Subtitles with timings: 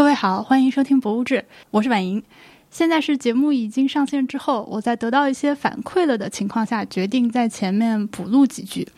[0.00, 1.34] 各位好，欢迎收听《博物志》，
[1.70, 2.22] 我是婉莹。
[2.70, 8.88] 现在是节目已经上线之后，我在得到一些反馈了的情况下，决定在前面补录几句。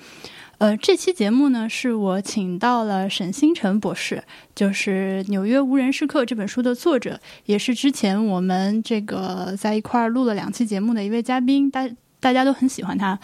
[0.59, 4.23] 呃，这期节目呢，是我请到了沈星辰博士，
[4.55, 11.91] 就是《纽约无人时刻》这本书的作者，也是之前我们这个在一块儿录了两期节目的一位嘉宾，大
[12.21, 13.19] 大家都很喜欢他。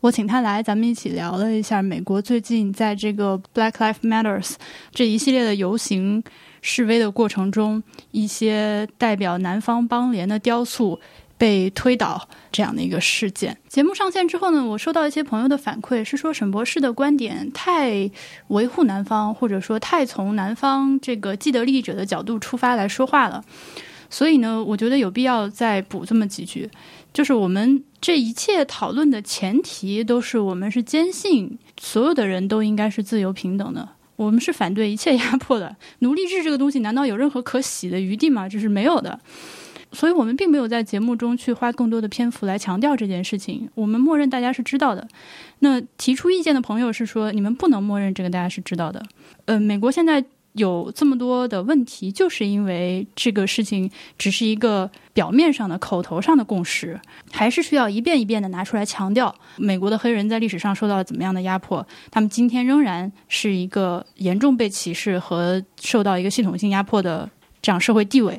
[0.00, 4.54] 我请他来，咱们一起聊了一下美国最近在这个 Black Lives Matters
[4.90, 6.24] 这一系列的游行。
[6.60, 11.00] 示威的过程中，一些代表南方邦联的雕塑
[11.38, 13.56] 被推倒这样的一个事件。
[13.66, 18.10] 节目上线之后呢，我收到一些朋友的反馈，是说沈博士的观点太
[18.48, 23.42] 维护南方，或者说太从南方这个既得利益者的角度出发来说话了。
[24.10, 26.68] 所以呢，我觉得有必要再补这么几句，
[27.14, 33.88] 就是我们这一切讨论的前提都是我们是坚信所有的人都应该是自由平等的。
[34.24, 38.46] 我们是反对一切压迫的， 奴隶制这个东西难道有任何可洗的余地吗？
[38.46, 39.18] 这是没有的，
[39.92, 43.70] 所以我们并没有在节目中去花更多的篇幅来强调这件事情。
[43.74, 45.08] 我们默认大家是知道的。
[45.60, 49.02] 那提出意见的朋友是说，你们不能默认这个大家是知道的。
[49.46, 50.24] 呃，美国现在。
[50.54, 59.34] 有这么多的问题，就是因为这个事情只是一个表面上的、口头上的共识，还是需要一遍一遍的拿出来强调。
[59.56, 61.86] 美国的黑人在历史上受到了怎么样的压迫？
[62.10, 67.30] 他们今天仍然是一个严重被歧视和受到一个系统性压迫的
[67.62, 68.38] 这样社会地位，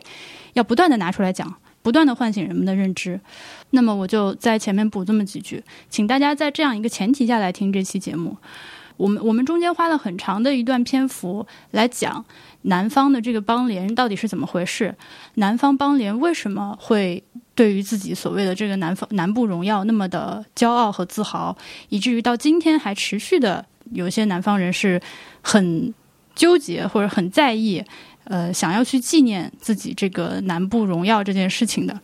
[0.53, 3.19] 要不断的拿出来讲，不断的唤醒人们的认知。
[3.69, 8.35] 那么，我就在前面补这么几句，请大家在这样一个前提下来听这期节目。
[9.01, 12.23] 我们我们中间花了很长的一段篇幅来讲
[12.63, 14.95] 南方的这个邦联到底是怎么回事，
[15.35, 17.23] 南方邦联为什么会
[17.55, 21.57] 对于自己所谓的这个南方南部荣耀那么的骄傲和自豪，
[21.89, 25.01] 以至于到今天还持续的有些南方人是
[25.41, 25.91] 很
[26.35, 27.83] 纠结或者很在意，
[28.25, 31.99] 呃，想要去纪念自己这个南部荣耀这件事情的。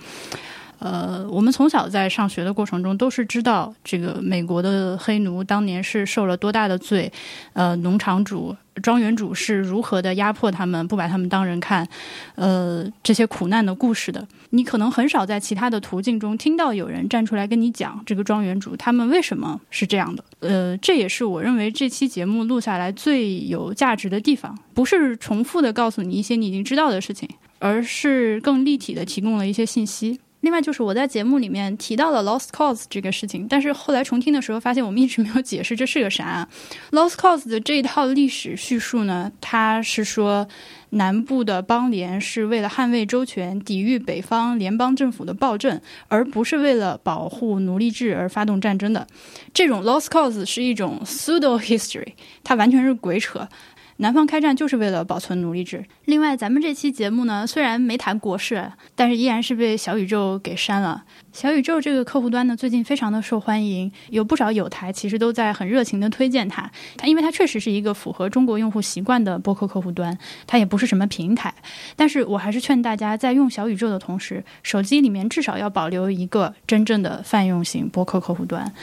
[0.80, 7.12] 呃，我们从小在上学的过程中都是知道，这个美国的黑奴当年是受了多大的罪，
[7.54, 11.88] 呃，农场主、庄园主是如何的压迫他们，不把他们当人看，
[12.36, 14.28] 呃，这些苦难的故事的。
[14.52, 20.24] 你可能很少在其他的途径中听到有人站出来跟你讲这个庄园主他们为什么是这样的。
[20.40, 27.28] 呃，这也是我认为这期节目录下来最有价值的地方，不是重复的告诉你一些你已经知道的事情，
[27.60, 30.20] 而是更立体的提供了一些信息。
[30.42, 36.48] 另外就是我在节目里面提到了 lost cause 这个事情，但是后来重听的时候发现我们一直没有解释这是个啥。
[36.92, 40.48] lost cause 的这一套历史叙述呢，它是说
[40.92, 49.08] 南部的邦联是为了捍卫周全、抵御北方联邦政府的暴政，而不是为了保护奴隶制而发动战争的。
[49.54, 53.50] 这种 lost cause 是一种 pseudo history，它完全是鬼扯。
[53.98, 55.86] 南方开战就是为了保存奴隶制。
[56.06, 61.04] 另外，咱们这期节目呢，虽然没谈国事，但是依然是被小宇宙给删了。
[61.38, 66.68] 小宇宙这个客户端呢，最近非常的受欢迎，有不少友台其实都在很热情的推荐它。
[66.98, 70.18] 它因为它确实是一个符合中国用户习惯的播客客户端，
[70.48, 71.54] 它也不是什么平台。
[71.96, 78.74] 但是我还是劝大家在用小宇宙的同时，手机里面至少要保留一个真正的泛用型播客客户端。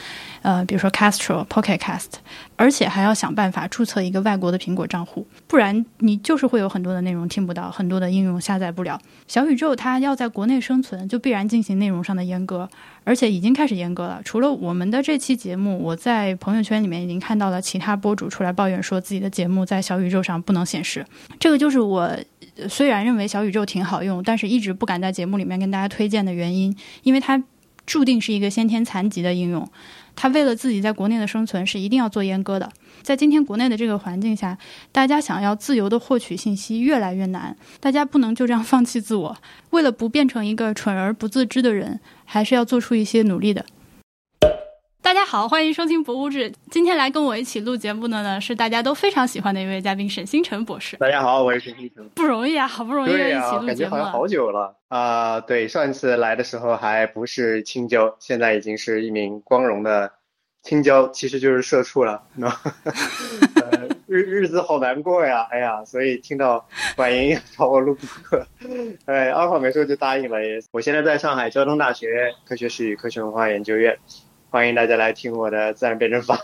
[0.41, 2.11] 呃，比如说 Castro、Pocket Cast，
[2.55, 8.97] 而且还要想办法注册一个外国的苹果账户，不然你就是会有很多的内容听不到，很多的应用下载不了。
[9.27, 12.69] 小宇宙它要在国内生存，就必然进行内容上的严格，
[13.03, 14.21] 而且已经开始严格了。
[14.23, 21.05] 除了我们的这期节目，我在朋友圈里面已经看到了其他博主出来抱怨说自己的节目在小宇宙上不能显示。
[21.39, 22.15] 这个就是我
[22.69, 27.43] 虽然认为小宇宙挺好用，但是一直不敢在节目里面跟大家推荐的原因，因为它
[27.85, 29.69] 注定是一个先天残疾的应用。
[30.15, 32.71] 他为了自己在国内的生存，是一定要做阉割的。
[33.01, 34.57] 在今天国内的这个环境下，
[34.91, 39.37] 大家想要自由的获取信息越来越难，大家不能就这样放弃自我。
[39.71, 43.65] 为了不变成一个蠢而不自知的人，还是要做出一些努力的。
[45.05, 46.49] 大家好，欢迎收听《博物志》。
[46.71, 50.97] 今天来跟我一起录节目的呢，是大家都非常喜欢的一位嘉宾沈星辰博士。
[50.97, 52.09] 大家好，我是沈星辰。
[52.15, 53.67] 不容易啊，好不容易一起录节目。
[53.67, 55.39] 感觉好像好久了啊。
[55.39, 60.11] 对，上一次来的时候还不是青椒，现在已经是一名光荣的
[60.63, 62.23] 青椒，其实就是社畜了。
[64.07, 66.67] 日日子好难过呀，哎呀，所以听到
[66.97, 68.47] 婉莹找我录播客，
[69.05, 70.37] 哎，二话没说就答应了。
[70.71, 73.95] 我现在在上海交通大学科学史与科学文化研究院。
[74.55, 76.39] 欢迎大家来听我的自然辩证法。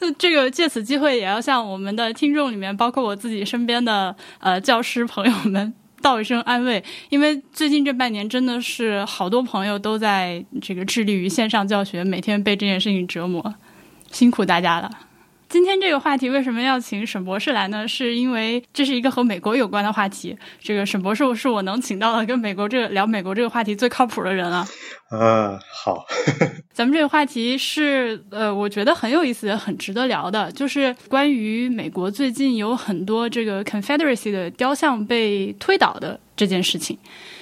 [0.00, 5.72] 那 这个借此机会，也要向我们的听众里面，包括我自己身边的呃教师朋友们
[6.02, 13.54] 道一声安慰，因为最近这半年真的是好多朋友都在这个致力于线上教学，每天被这件事情折磨，
[14.10, 14.90] 辛苦大家了。
[15.48, 17.88] 今天这个话题为什么要请沈博士来呢？
[17.88, 20.36] 是因为这是一个和美国有关的话题。
[20.60, 24.66] 这个沈博士是我能请到的跟美国这个聊美国这个话题最靠谱的人了。
[25.10, 26.04] 呃，好，
[26.74, 36.98] 咱们这个话题是呃，我觉得很有意思，很值得聊的，就是关于美国最近有很多这个 Confederacy 的雕像被推倒的这件事情。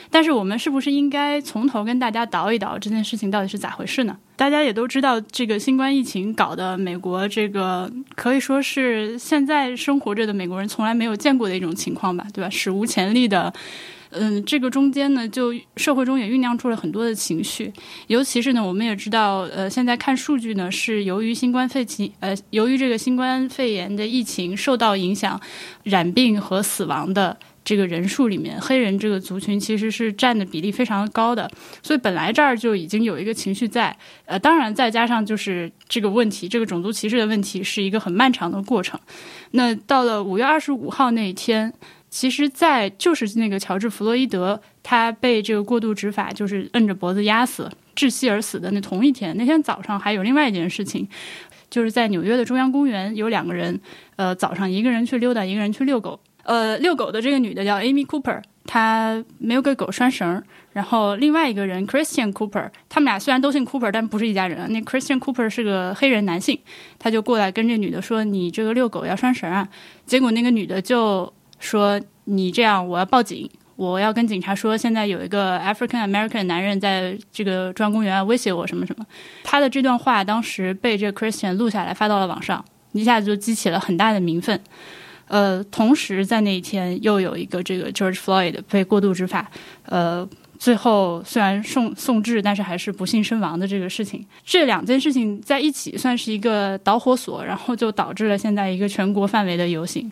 [0.09, 4.17] 但是我们是不是应该从头跟大家倒一倒这件事情到底是咋回事呢？
[4.37, 12.51] 大家也都知道，这个新冠疫情搞得美国这个可以说是现在生活着的美国人从来没有见过的一种情况吧，对吧？
[12.51, 13.51] 史无前例的，
[14.11, 17.73] 嗯，这个中间呢，就社会中也酝酿出了很多的情绪，
[18.09, 25.41] 尤其是呢，我们也知道，呃，现在看数据呢，是由于新冠肺疾，呃，由于这个新冠肺炎的疫情受到影响，
[25.83, 27.39] 染病和死亡的。
[27.67, 31.51] 这个人数里面，黑人这个族群其实是占的比例非常高的，
[31.83, 38.99] 所以本来这儿就已经有一个情绪在，呃，当然再加上就是这个问题，这个种族歧视的问题是一个很漫长的过程。
[39.51, 41.73] 那到了五月二十五号那一天，
[42.09, 51.09] 其实，在就是那个乔治·弗洛伊德他被这个过度执法，就是摁着脖子压死、窒息而死的那同一天，那天早上还有另外一件事情，
[51.69, 53.81] 就是在纽约的中央公园有两个人，
[54.15, 56.21] 呃，早上一个人去溜达，一个人去遛狗。
[56.47, 60.43] 呃，遛狗的这个女的叫 Amy Cooper，她没有给狗拴绳。
[60.73, 64.71] 然后另外一个人 Christian Cooper，他们俩虽然都姓 Cooper，但不是一家人。
[64.73, 66.57] 那 Christian Cooper 是个黑人男性，
[66.99, 69.67] 他就过来跟这女的说：“你这个遛狗要拴绳啊。”
[70.07, 79.07] 结果那个女的就说：“你这样，我要报警，我要跟警察说，现在有一个 African American 男人在这个中央公园威胁我什么什么。”
[79.43, 82.63] 他的这段话当时被这 Christian 录下来发到了网上，
[82.93, 84.61] 一下子就激起了很大的民愤。
[85.29, 89.51] 呃，同时在那一天又有一个这个 George Floyd 被过度执法，
[89.87, 90.29] 呃，
[90.59, 100.11] 最后虽然送送治，但是还是不幸身亡的这个事情，这两件事情在一起算是一个导火索，然后就导致了现在一个全国范围的游行，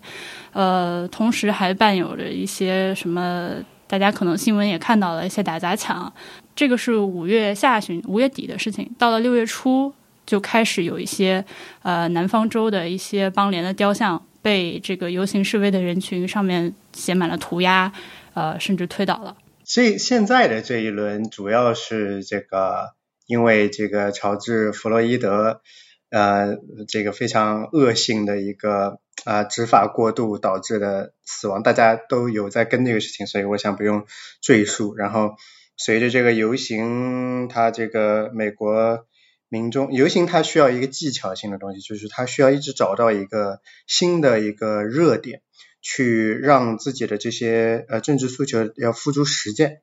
[0.52, 3.52] 呃，同时还伴有着一些什么，
[3.86, 6.12] 大家可能新闻也看到了一些打砸抢，
[6.56, 9.92] 这个是五月下旬、五月底的事情，到了六月初
[10.26, 11.44] 就开始有一些
[11.82, 14.20] 呃南方州的一些邦联的雕像。
[14.44, 17.90] 被这个游行示威的人群上面写满了涂鸦，
[18.34, 19.38] 呃，甚至推倒了。
[19.64, 22.92] 所以现在的这一轮主要是这个，
[23.26, 25.62] 因为这个乔治·弗洛伊德，
[26.10, 34.04] 呃，这个非常恶性的一个啊执法过度导致的死亡，大家都有在跟这个事情，所以我想不用
[34.42, 34.94] 赘述。
[34.94, 35.36] 然后
[35.78, 39.06] 随着这个游行，它这个美国。
[39.54, 45.42] 民众游行，它需要一个技巧性的东西，就是它需要一直找到一个新的一个热点，
[45.80, 49.82] 去让自己的这些呃政治诉求要付诸实践。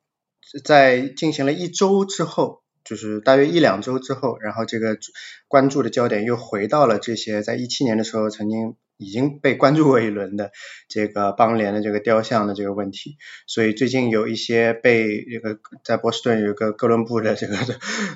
[0.66, 4.98] 在进行了一周之后，就是大约一两周之后，然后这个
[5.48, 8.76] 关注的焦点又回到了这些在一七年的时候曾经。
[9.02, 10.52] 已经被关注过一轮的
[10.88, 13.18] 这个邦联的这个雕像的这个问题，
[13.48, 17.56] 所以最近有一些被这个在波士顿有个哥伦布的这个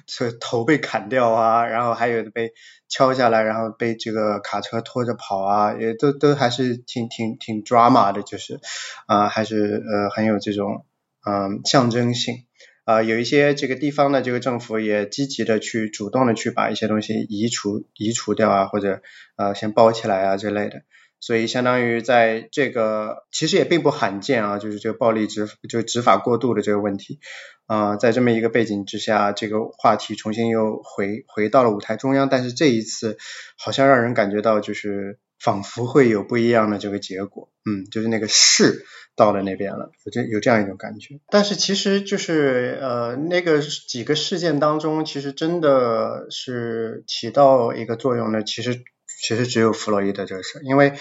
[0.06, 2.54] 这头被砍掉啊，然后还有的被
[2.88, 8.60] 敲下来，然后被这个卡车拖着跑啊，也都都还是挺挺挺 drama 的，就是
[9.08, 10.86] 啊还是呃很有这种
[11.26, 12.45] 嗯象征性。
[12.86, 19.02] 啊，有一些这个地方的这个政府也积极的去主动的去把一些东西移除移除掉啊，或者
[19.36, 20.84] 呃先包起来啊之类的，
[21.20, 27.20] 所以相当于在这个其实也并不罕见啊，就是这个暴力执就执法过度的这个问题。
[27.66, 33.18] 啊，在这么一个背景之下，这个话题重新又回回到了舞台中央，但是这一次
[33.58, 38.84] 好像让人感觉到就是仿佛会有不一样的这个结果，嗯，就是那个势。
[39.18, 48.84] 到了那边了，有这有这样一种感觉，但是其实就是呃那个几个事件当中，其实真的是起到一个作用的，其实
[49.22, 50.96] 其实只有弗洛伊德这个事，因为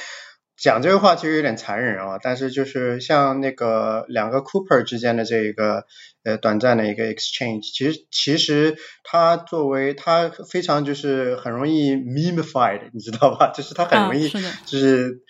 [0.57, 5.85] 讲这个话其实有点残忍啊，但是就是像那个两个 Cooper 之间的这一个
[6.23, 13.53] 呃短暂的一个 exchange，其实其实它作为它非常就是很容易 memified，你知道吧？
[13.57, 14.29] 就是它很容易
[14.65, 15.23] 就是。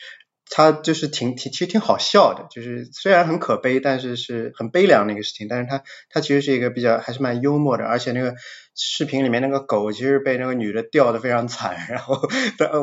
[0.51, 5.49] 他就是挺挺其实挺好笑的，就是虽然很可悲，但是是很悲凉的一个事情。
[5.49, 8.35] 但是他他其实是一个比较还是蛮幽默的，而且那个
[8.75, 11.87] 视频里面那个狗其实被那个女的吊的非常惨。
[11.89, 12.21] 然后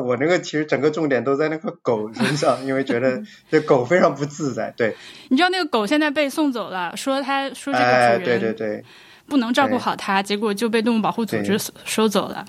[0.04, 4.74] 我那个其实整个重点都在那个狗身上，因为觉得 这狗非常不自在。
[4.76, 4.96] 对，
[5.28, 8.84] 你知道那个狗现在被送走了，说他说这个主人对对对
[9.26, 12.44] 不能照顾好它，结果就被动物保护组织收走了。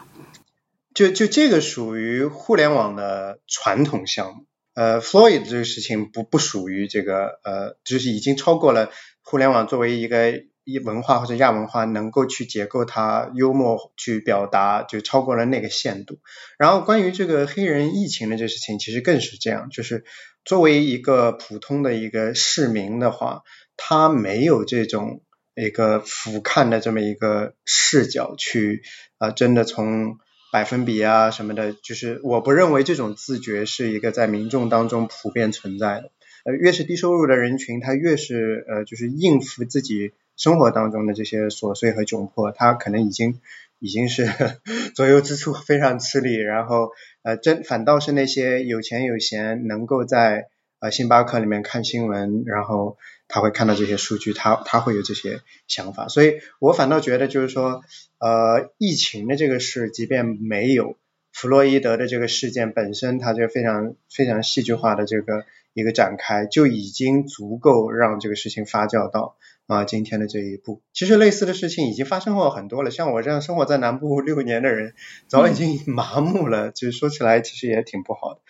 [0.93, 4.45] 就就这个属于互联网的传统项目。
[4.73, 8.89] 呃，Floyd 这个事情不不属于这个呃，就是已经超过了
[9.21, 16.19] 互联网作为一个一文化或者亚文化能够去结构它，幽默去表达，就超过了那个限度。
[16.57, 20.05] 然后关于这个黑人疫情的这事情，其实更是这样，就是
[20.45, 23.43] 作为一个普通的一个市民的话，
[23.77, 25.21] 他没有这种
[25.53, 28.81] 一个俯瞰的这么一个视角去
[29.17, 30.17] 啊，真的从
[30.53, 36.11] 百分比啊什么的，就是我不认为这种自觉是一个在民众当中普遍存在的。
[36.45, 43.39] 呃，越是低收入的人群，他越是呃，就是应付自己生活当中的这些琐碎和窘迫，他可能已经
[43.79, 44.29] 已经是
[44.93, 46.91] 左右支出非常吃力，然后
[47.23, 52.97] 呃，真反倒是那些有钱有闲，能够在呃星巴克里面看新闻，然后
[53.33, 57.81] 他会看到这些数据，他他会有这些想法，所以我反倒觉得就是说，
[58.19, 60.97] 呃，疫情的这个事，即便没有
[61.31, 65.45] 弗洛伊德的这个事件本身，它就非常非常戏剧化的这个。
[65.75, 70.83] 一个展开就已经足够让这个事情发酵到啊今天的这一步。
[70.93, 74.93] 其实类似的事情已经发生过很多了，像我这样生活在南部六年的人，
[75.27, 76.71] 早已经麻木了。
[76.71, 78.41] 就是说起来其实也挺不好的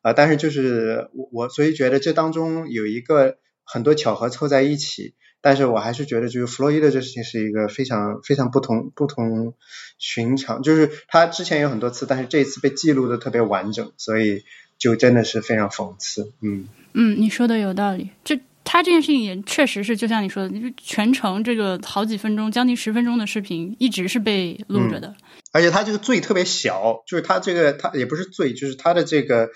[0.00, 3.36] 啊，但是就是我我所以觉得这当中有一个
[3.72, 9.54] 很多巧合凑在一起，但是我还是觉得就是弗洛伊德这事情是一个非常非常不同不同
[9.98, 14.42] 寻常，就是他之前有很多次，但是这一次被记录的特别完整，所以。
[14.80, 18.08] 就真的是非常讽刺，嗯嗯，你说的有道理。
[18.24, 18.34] 就
[18.64, 25.14] 他这件事情也确实是，就像你说的，就全程这个好几分钟、将近十分钟的视频一直是被录着的。
[25.52, 29.50] 而且他这个罪特别小，就是他这个他也不是罪，就是他的这个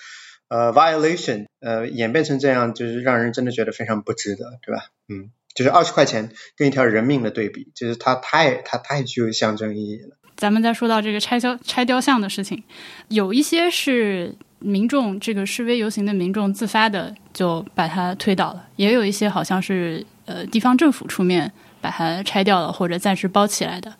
[0.48, 4.86] 呃 violation 呃演变成这样，就是让人真的觉得非常不值得，对吧？
[5.08, 10.16] 嗯，就是二十块钱跟一条人命的对比，就是它太它太具有象征意义了。
[10.36, 12.62] 咱们再说到这个拆雕拆雕像的事情，
[13.08, 14.34] 有一些是。
[14.60, 23.92] 民众这个示威游行的民众自发的就把它推倒了，也有一些好像是呃地方政府出面把它拆掉了或者暂时包起来的。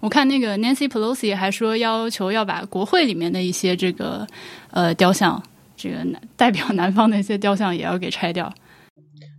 [0.00, 4.26] 我看那个 Nancy Pelosi 还说要求要把国会里面的一些这个
[4.72, 5.40] 呃雕像，
[5.80, 6.04] 这个
[6.36, 8.52] 代表南方的一些雕像也要给拆掉。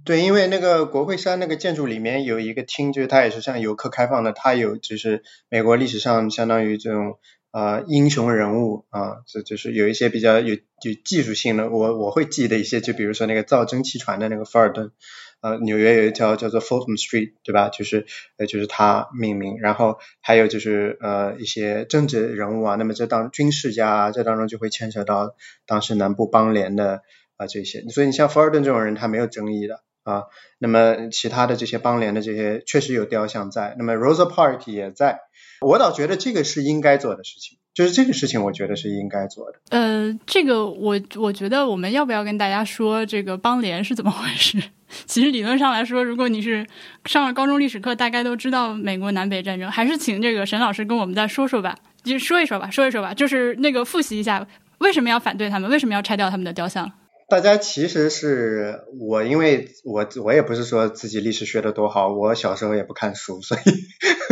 [0.04, 7.20] 对，因为那个国会山那个建筑里面有一个厅，就是它也是向游客开放的，它有就是美国历史上相当于这种。
[7.52, 14.92] 啊，英雄人物啊，这就是有一些比较有有技术性的，我我会记得一些，就比如说那个造蒸汽船的那个富尔顿，
[15.42, 17.70] 呃，纽约有一条叫做 Fulton Street，对吧？
[17.70, 18.06] 就是
[18.38, 27.02] 呃就是他命名，然后还有就是呃一些政治人物啊，那么这当军事家，这当中就会牵扯到当时南部邦联的
[27.38, 30.26] 啊这些，所以你像富尔顿这种人，他没有争议的啊，
[30.60, 35.22] 那么其他的这些邦联的这些确实有雕像在，那么 Rosa Parks 也在。
[35.62, 39.60] 我倒觉得这个是应该做的事情，就是这个事情，我觉得是应该做的。
[39.70, 44.62] 呃，这个我我觉得我们要不要跟大家说这个邦联是怎么回事？
[45.06, 46.68] 其实理论上来说，如果你是
[47.06, 49.72] 上了高中历史课，大概都知道美国南北战争。
[49.72, 54.46] 还是请这个沈老师跟我们再说说吧，就说一说吧，说一说吧，就是那个复习一下
[54.80, 56.92] 为什么要反对他们，为什么要拆掉他们的雕像。
[57.32, 63.62] 大家其实是我，因为我我也不是说自己历史学的多好，我小时候也不看书，所以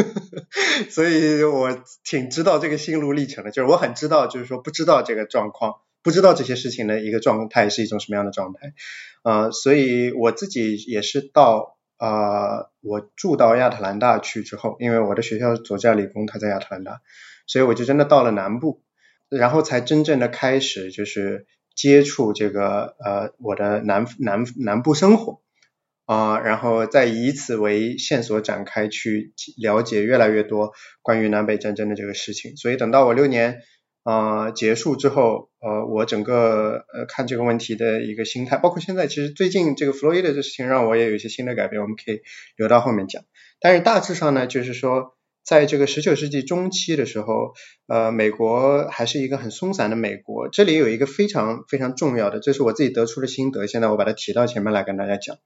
[0.91, 8.73] 所以我挺知道这个心路历程的，就是我很知道，就是说不知道这个状况，不知道这些事情的一个状态是一种什么样的状态，
[9.23, 16.99] 啊，所以我自己也是到啊，我住到亚特兰大去之后，因为我的学校佐治亚理工，它在亚特兰大，
[17.47, 18.81] 所以我就真的到了南部，
[19.29, 21.47] 然后才真正的开始就是。
[21.79, 25.39] 接触这个呃我的南南南部生活
[26.05, 32.57] 啊，然后再以此为线索展开去了解越来越多关于南北战争的这个事情。
[32.57, 33.61] 所以等到我六年
[34.03, 42.23] 啊结束之后，呃我整个呃看这个问题的一个心态，包括现在其实最近这个弗洛伊德的事情让我也有一些新的改变，我们可以
[42.57, 43.23] 留到后面讲。
[43.61, 45.15] 但是大致上呢，就是说。
[45.43, 47.53] 在这个十九世纪中期的时候，
[47.87, 50.47] 呃，美国还是一个很松散的美国。
[50.47, 53.65] 这里有一个非常非常重要的，这是我自己得出的心得。
[53.65, 55.37] 现在我把它提到前面来跟大家讲，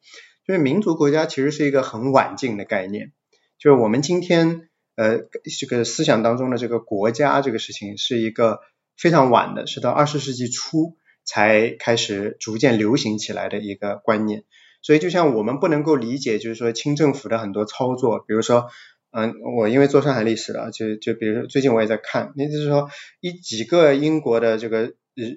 [0.45, 3.13] 就是民族国家其实是一个很晚近的概念。
[3.57, 5.19] 就是我们今天呃
[5.57, 8.59] 这个思想当中的这个国家这个事情，是一个
[8.97, 14.43] 非常晚的，是到二十世纪初才开始逐渐流行起来的一个观念。
[14.81, 18.67] 所以就像我们不能够理解，就是说清政府的很多操作，比如说。
[19.15, 22.89] 嗯，我因为做上海历史了，就就比如最近我也在看，那就是说
[23.19, 24.93] 一几个英国的这个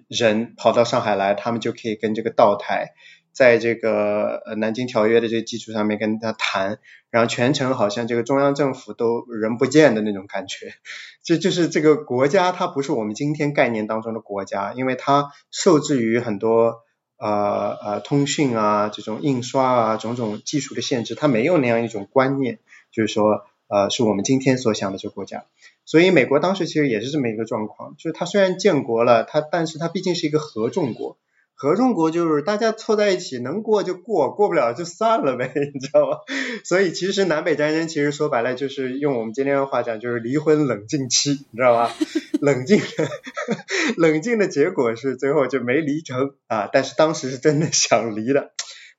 [0.09, 2.95] 人跑到上海来，他们就可以跟这个道台
[3.33, 6.78] 在这个呃南京条约的这个基础上面跟他谈，
[7.11, 10.73] 然后全程好像这个中央政府都人不见的那种感觉，
[11.23, 16.76] 这就是这个国家它不是我们今天概念当中的国家，因为它受制于很多
[17.18, 22.59] 呃呃通讯啊这种印刷啊种种技术的限制，它没有那样一种观念，
[22.90, 25.44] 就是说呃是我们今天所想的这个国家。
[25.85, 31.16] 所以美国当时其实也是这么一个状况，就是它虽然建国了，它但是它毕竟是一个合众国。
[31.58, 36.18] 合众国就是大家凑在一起，能过就过，过不了就算了呗，你知道吗？
[36.64, 41.94] 所以其实南北战争其实说白了就是用我们今天的话讲，就是离婚冷静期，你知道吧？
[42.42, 42.78] 冷静，
[43.96, 48.50] 冷静的结果是最后就没离成啊，但是当时是真的想离的。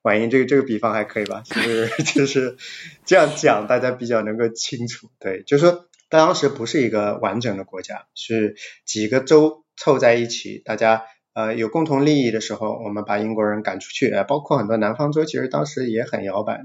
[0.08, 1.44] 婉莹，这个这个比方还可以吧？
[1.46, 2.58] 就是 就是
[3.06, 5.10] 这样讲，大家比较能够清楚。
[5.20, 11.04] 对，就是说当时不是一个完整的国家，是几个州凑在一起，大家。
[11.38, 16.64] 呃，有共同利益的时候，我们把英国人赶出去，呃，包括很多南方州，其实当时也很摇摆。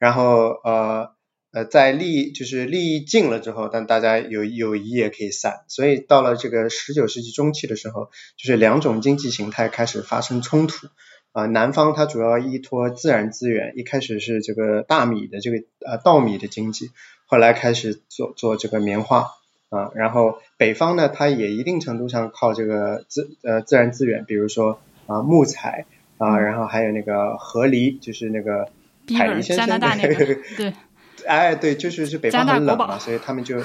[0.00, 1.10] 然后，呃，
[1.52, 5.64] 呃，在利益就是利益尽了之后，但大家有友谊也可以散。
[5.68, 10.88] 所以到了这个十九世纪中期的时候，就是两种经济形态开始发生冲突。
[11.32, 16.90] 啊，南方它主要依托自然资源，一开始是这个大米的这个呃稻米的经济，
[17.26, 19.32] 后来开始做做这个棉花。
[19.70, 25.84] 啊，然后北方呢，它也一定程度上靠这个自呃自然资源，比如说啊木材
[26.16, 28.70] 啊，然后还有那个河狸，就是那个
[29.14, 30.24] 海狸先生那个
[30.56, 30.72] 对，
[31.28, 33.60] 哎对，就是是北方很冷嘛，所以他们就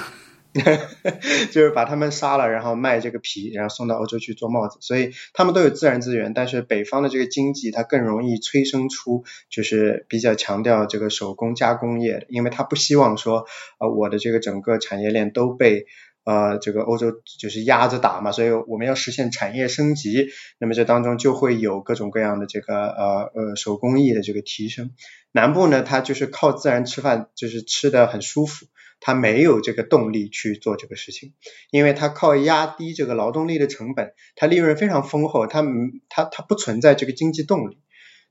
[1.50, 13.46] 就是把他们杀了，然后卖这个皮，然后送到欧洲去做帽子，所以他们都有自然资源，但是北方的这个经济它更容易催生出就是比较强调这个手工加工业的，因为他不希望说
[13.78, 15.86] 呃我的这个整个产业链都被。
[16.26, 24.92] 呃，这个欧洲就是压着打嘛，所以我们要实现产业升级，那么这当中就会有各种各样的这个呃呃手工艺的这个提升。
[25.32, 28.64] 南部呢，它就是靠自然吃饭，就是吃的很舒服，
[29.06, 31.34] 他没有这个动力去做这个事情，
[31.70, 35.62] 因为他靠压低这个劳动力的成本，他利润非常丰厚，它
[36.08, 37.76] 它它不存在这个经济动力。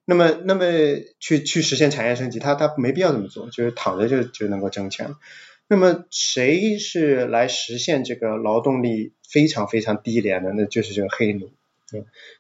[0.04, 0.66] 那么那么
[1.20, 5.14] 去去实现产业升级，他他没必要这么做，就是躺着就就能够挣钱。
[5.68, 10.54] 那么谁是来实现这个劳动力非常非常低廉的？
[10.54, 11.52] 那就是这个黑奴。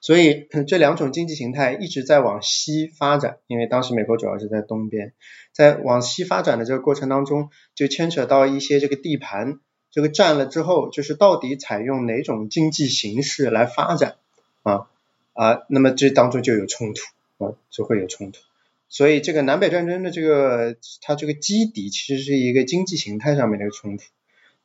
[0.01, 5.13] 所以这两种经济形态一直在往西发展，因为当时美国主要是在东边，
[5.51, 9.59] 在往西发展的这个过程当中，就牵扯到一些这个地盘，
[9.92, 14.16] 这个占了之后，就是到底采用哪种经济形式来发展
[14.63, 14.87] 啊？
[15.33, 17.01] 啊，那么这当中就有冲突
[17.44, 18.39] 啊，就会有冲突。
[18.89, 24.03] 所以这个南北战争的这个它这个基底其实是一个经济形态上面的一个冲突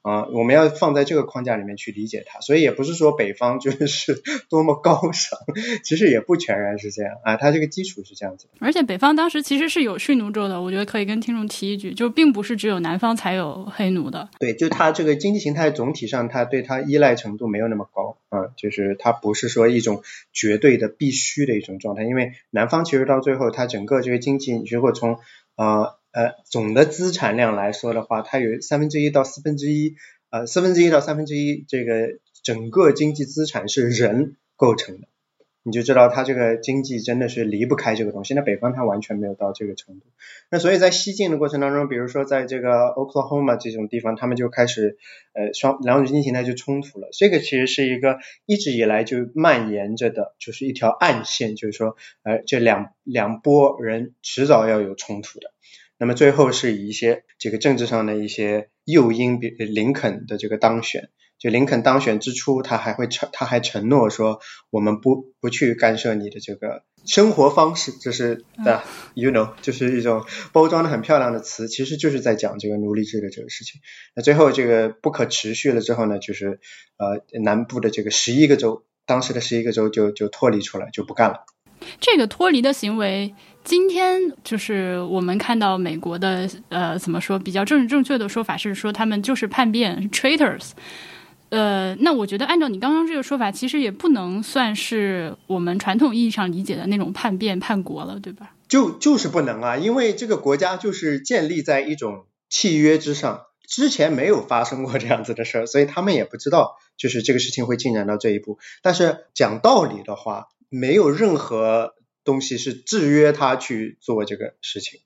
[0.02, 2.40] 啊，我们要放在这个框架里面去理解它。
[2.40, 5.38] 所以也不是说北方就是 多么高尚，
[5.84, 8.46] 其实也不全然是这样啊，它这个基础是这样子。
[8.60, 14.28] 而且北方当时其实是有蓄奴州的，我觉得可以跟听众提一句，就并不是只有南方才有黑奴的。
[14.38, 18.16] 对，就它这个经济形态总体上，它对它依赖程度没有那么高。
[18.30, 20.02] 啊，就是它不是说一种
[20.34, 25.18] 绝对的必须的一种状态，因为南方其实到最后，它整个这个经济，你如果从
[25.56, 29.94] 呃呃总的资产量来说的话，它有三分之一到四分之一，
[30.30, 35.08] 呃四分之一到三分之一，这个整个经济资产是人构成的。
[35.64, 38.32] 你就知道它这个经济真的是离不开这个东西。
[38.32, 40.06] 那北方它完全没有到这个程度。
[40.50, 44.96] 那所以在西进的过程当中，比如说在这个 Oklahoma 这种地方，他们就开始
[45.34, 47.08] 呃双两种经济形态就冲突了。
[47.12, 55.52] 这个其实是一个一直以来就蔓延着的，就是一条暗线，就是说呃这两两拨人迟早要有冲突的。
[55.98, 61.10] 那么最后是以一些这个政治上的一些诱因，比林肯的这个当选。
[61.38, 68.82] 就林肯当选之初，他还会承，他还承诺说，我们不不去干涉你的这个生活方式，就是的
[69.14, 73.80] ，you know，就是一种包装的很漂亮的词，其实就是在讲这个奴隶制的这个事情。
[74.16, 76.58] 那最后这个不可持续了之后呢，就是
[76.96, 81.44] 呃南部的这个十一个州，当时的十一个州就就脱离出来，就不干了。
[82.00, 83.32] 这个脱离的行为，
[83.64, 90.70] 今天就是我们看到美国的呃怎么说比较政治正确的说法是说他们就是叛变 traitors。
[91.50, 98.54] 呃，那我觉得按照你刚刚这个说法，其实也不能算是我们传统意义上理解的那种叛变叛国了，对吧？
[98.68, 108.58] 就就是不能啊，因为这个国家就是建立在一种契约之上，之前没有发生过这样子的事儿，所以他们也不知道就是这个事情会进展到这一步。
[108.82, 111.94] 但是讲道理的话，没有任何
[112.28, 115.00] 东西是制约他去做这个事情。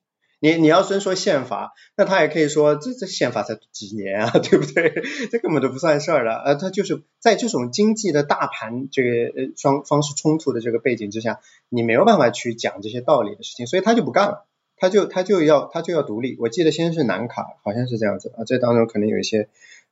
[0.44, 4.92] 你你要遵守宪法，那他也可以说这这宪法才几年啊， 对不对？
[5.30, 6.34] 这根本都不算事儿了。
[6.44, 14.44] 呃，他就是在这种经济的大盘这个呃双方式冲突的这个背景之下，你没有办法去讲这些道理的事情，所以他就不干了，
[14.76, 16.36] 他就他就要他就要独立。
[16.40, 19.48] 我记得先是南卡，好像是这样子啊，这当中可能有一些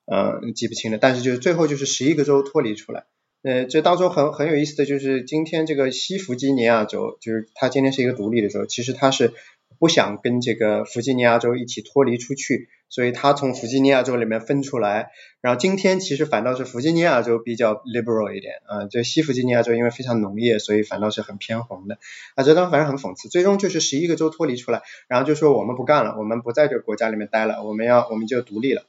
[0.06, 3.04] 呃记不清了，但是就是最后就是十一个州脱离出来
[3.42, 9.32] 呃，这当中很很有意思的就是，今天这个西弗吉尼亚州，就是它今天是一个独立的州，其实它是
[9.78, 12.68] 不想跟这个弗吉尼亚州一起脱离出去。
[12.92, 21.98] 所以他从弗吉尼亚州里面分出来，然后今天其实反倒是弗吉尼亚州比较 liberal 一点啊，这西弗吉尼亚州因为非常农业，所以反倒是很偏红的
[22.34, 23.28] 啊，这当反正很讽刺。
[23.28, 28.82] 最终就是十一个州脱离出来，然后就说我们不干了，我们不在这个国家里面待了，我们要我们就独立了。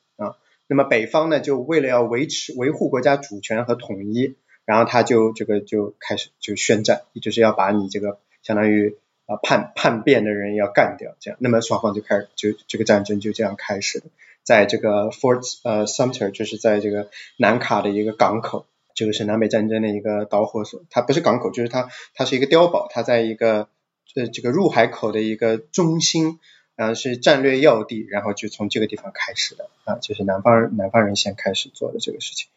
[0.71, 8.97] 那么北方呢，就为了要维持维护国家主权和统一，然后他就这个就开始就宣战，就是要把你这个相当于。
[9.43, 14.05] 叛叛变的人要干掉，这样，那么双方就开始就这个战争就这样开始了，
[14.43, 23.69] 在这个 Fort 呃 Sumter 就是在这个南卡的一个港口，这个是南北战争的一个导火索，它不是港口，就是它它是一个碉堡，它在一个
[24.17, 26.37] 呃这个入海口的一个中心，
[26.81, 32.47] 然后是战略要地，然后就从这个地方开始的啊，就是南方南方人先开始做的这个事情。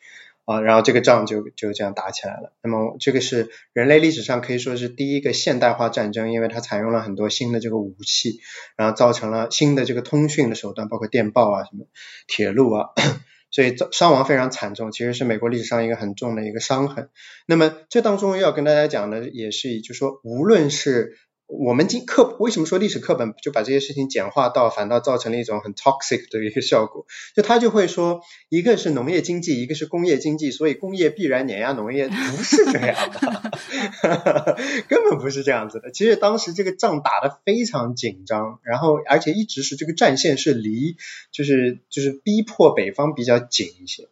[0.47, 2.53] 啊，然后这个仗就就这样打起来了。
[2.63, 8.41] 那么这个是人类历史上可以说是第一个现代化战争，因为它采用了很多新的这个武器，
[8.77, 11.87] 然后造成了新的这个通讯的手段，包括电报啊、什么
[12.27, 12.89] 铁路啊，
[13.51, 17.11] 所以伤亡非常惨重，其实是美国历史上一个很重的一个伤痕。
[17.47, 21.17] 那么这当中要跟大家讲的也是，就是说无论是
[21.59, 27.07] 我们今课为什么说历史课本就把这些事情简化到，反倒造成了一种很 toxic 的一个效果？
[27.37, 34.57] 就他就会说，一个是农业经济，一个是工业经济，所以工业必然碾压农业，不是这样的，
[34.89, 35.91] 根本不是这样子的。
[35.93, 40.97] 其实当时这个仗打得非常紧张，然后而且一直是这个战线是离，
[41.31, 44.09] 就是就是逼迫北方比较紧一些，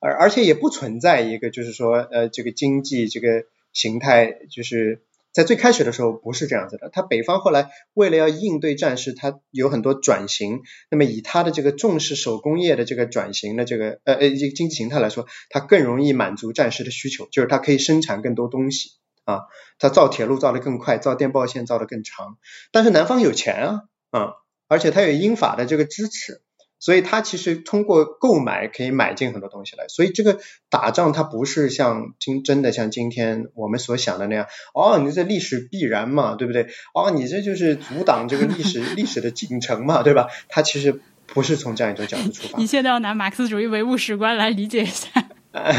[0.00, 5.00] 而而且也不存在一个就是说呃这个经济这个形态就是。
[5.34, 10.62] 在最开始的时候不是这样子的，他北方后来为了要应对战事，他有很多转型。
[10.92, 18.90] 那么以他的这个重视手工业的这个转型的这个呃呃这个经济形态来说，它更容易满足战时的需求，就是它可以生产更多东西
[19.24, 19.40] 啊，
[19.80, 22.38] 它造铁路造得更快，造电报线造得更长。
[22.70, 24.34] 但是南方有钱啊啊，
[24.68, 26.43] 而且它有英法的这个支持。
[26.84, 36.66] 所以他其实通过购买可以买进很多东西来，所以这个打仗它不是像今真的像今天我们所想的那样，哦，你这历史必然嘛，对不对？
[36.92, 40.26] 哦，你这就是阻挡这个历史 历史的进程嘛，对吧？
[40.50, 42.58] 它其实不是从这样一种角度出发。
[42.60, 45.08] 你现在要拿马克思主义唯物史观来理解一下，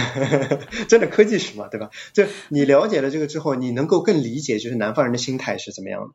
[0.89, 1.91] 真的科技史嘛，对吧？
[2.13, 6.07] 就你了解了这个之后，你能够更理解就是南方人的心态是怎么样的。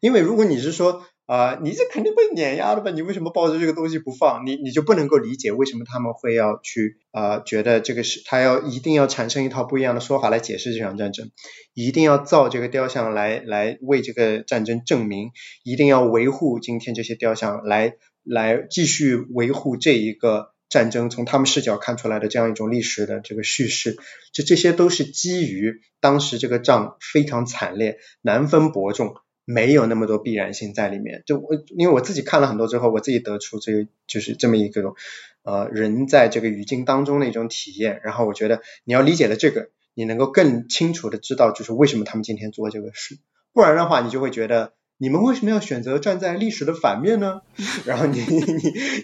[0.00, 1.04] 因为如果你是说。
[1.26, 2.90] 啊，你这肯定被碾压了吧？
[2.90, 4.44] 你为什么抱着这个东西不放？
[4.44, 7.40] 你你就不能够理解为什么他们会要去啊？
[7.40, 11.30] 觉得这个是他要一定要产生一套不一样的说法来解释这场战争，
[11.72, 15.30] 一定要造这个雕像来来为这个战争证明，
[15.62, 23.96] 一定要维护今天这些雕像来来继续维护这一个战争从他们视角看出来的这样一种历史的这个叙事，
[24.34, 29.14] 这这些都是基于当时这个仗非常惨烈，难分伯仲。
[29.44, 34.94] 没有那么多必然性在里面，就我因为我自己看了很多之后，我自己得出这个就是这么一个
[35.42, 43.18] 呃人在这个语境当中的一种体验，然后我觉得你要理解了这个，你能够更清楚的知道就是为什么他们今天做这个事，
[43.52, 44.72] 不然的话你就会觉得。
[45.04, 47.42] 你们为什么要选择站在历史的反面呢？
[47.84, 48.42] 然后你你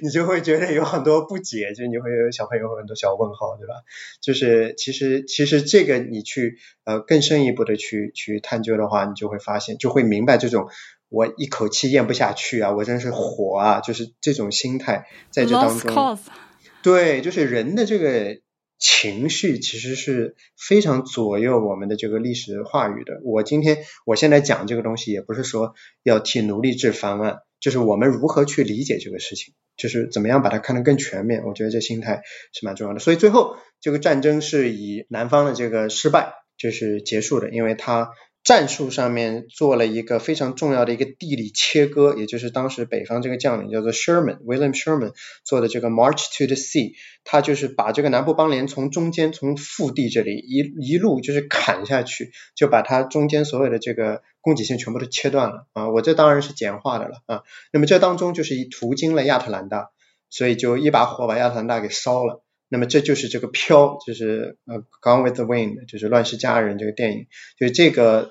[0.01, 3.75] 你就会觉得有很多不解，就你会有小朋友很多小问号，对吧？
[4.23, 10.69] 就是其实其实这个你去呃更深一步的去去探究的话，你就会发现就会明白这种
[11.11, 15.95] 我一口气咽不下去啊，我真是火啊，就是这种心态在这当中，
[16.83, 18.41] 对，就是人的这个。
[18.81, 23.21] 情绪其实是非常左右我们的这个历史话语的。
[23.23, 31.45] 我今天我现在讲这个东西，也不是说要替奴隶制翻案，就是我们如何去理解这个事情，就是怎么样把它看得更全面。
[31.45, 32.99] 我觉得这心态是蛮重要的。
[32.99, 38.11] 所以最后这个战争是以南方的这个失败就是结束的，因为它。
[38.43, 45.13] 战术上面做了一个非常重要的一个地理切割，也就是当时北方这个将领叫做 Sherman William Sherman
[45.45, 55.91] 做的这个 March to the Sea，他就是把这个南部邦联从中间从腹地这里一一路就是砍下去，就把它中间所有的这个供给线全部都切断了啊！
[55.91, 57.43] 我这当然是简化的了啊。
[57.73, 59.91] 那么这当中就是一途经了亚特兰大，
[60.31, 62.43] 所以就一把火把亚特兰大给烧了。
[62.73, 67.27] 那么这就是这个飘，就是呃《Gone with the Wind》，就是《乱世佳人》这个电影，
[67.59, 68.31] 就是这个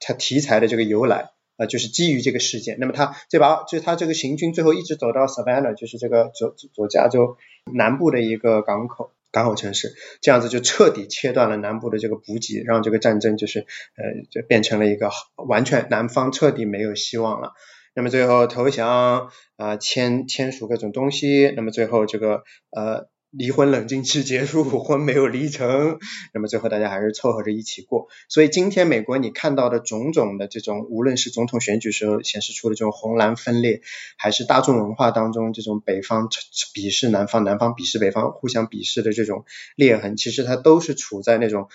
[0.00, 2.76] 它题材的这个由来啊，就是基于这个事件。
[2.80, 7.36] 那么他这把，就是他这个行军最后一直走到 Savannah，就是这个左左加州
[7.72, 17.52] 南部的一个港口港口城市，这样子就彻底切断了南部的这个补给，让这个战争就是呃就变成了一个完全南方彻底没有希望了。
[17.94, 23.08] 那么最后投降啊，签签署各种东西，那么最后这个呃。
[23.30, 25.98] 离婚冷静期结束，婚没有离成，
[26.32, 28.08] 那么最后大家还是凑合着一起过。
[28.28, 33.82] 所以今天美国你看到的种种的这种，无论是总统选举时候显示出的这种红蓝分裂，
[34.16, 36.28] 还是大众文化当中这种北方
[36.74, 39.44] 鄙视南方、南方鄙视北方、互相鄙视的这种
[39.76, 41.68] 裂痕，其实它都是处在那种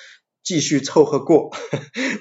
[0.43, 1.51] 继续凑合过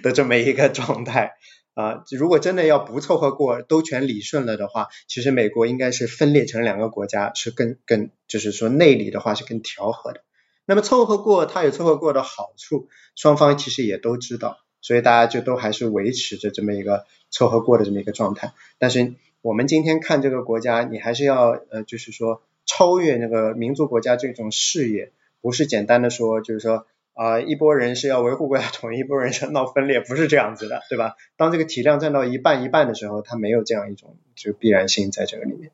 [0.02, 1.32] 的这么一个状态。
[1.74, 10.20] 啊，如果真的要不凑合过，都全理顺了的话，其实美国应该是分裂成两个国家，是更更，就是说内里的话是更调和的。
[10.66, 18.52] 那么凑合过，它有凑合过的好处，双方其实也都知道，所以大家就都还是维持着这么一个凑合过的这么一个状态。
[18.78, 26.86] 但是我们今天看这个国家，你还是要呃，就是说超越那个民族国家这种视野，不是简单的说，就是说。
[27.14, 31.14] 啊，一波人是要维护国家统一，一波人是要闹分裂，不是这样子的，对吧？
[31.36, 35.72] 当这个体量占到一半一半的时候，它没有这样一种就必然性在这个里面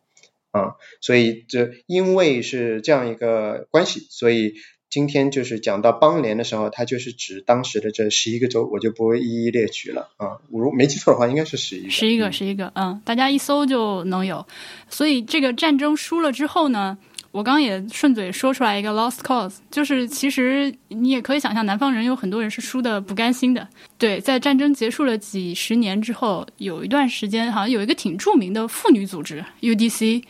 [0.51, 0.75] 啊。
[1.01, 4.55] 所以这因为是这样一个关系，所以
[4.91, 10.39] 今天就是讲到邦联的时候，它就是指当时的这十一个州，我就不一一列举了啊。
[10.51, 11.89] 我如没记错的话，应该是十一。
[11.89, 14.45] 十一个，十一个，嗯，大家一搜就能有。
[14.89, 16.99] 所以这个战争输了之后呢？
[17.31, 23.67] 我刚刚也顺嘴说出来一个 lost cause，就是其实你也可以想象，南方人有很多人是输的不甘心的。
[23.97, 30.25] 对，在战争结束了几十年之后，有一段时间好像有一个挺著名的妇女组织 UDC，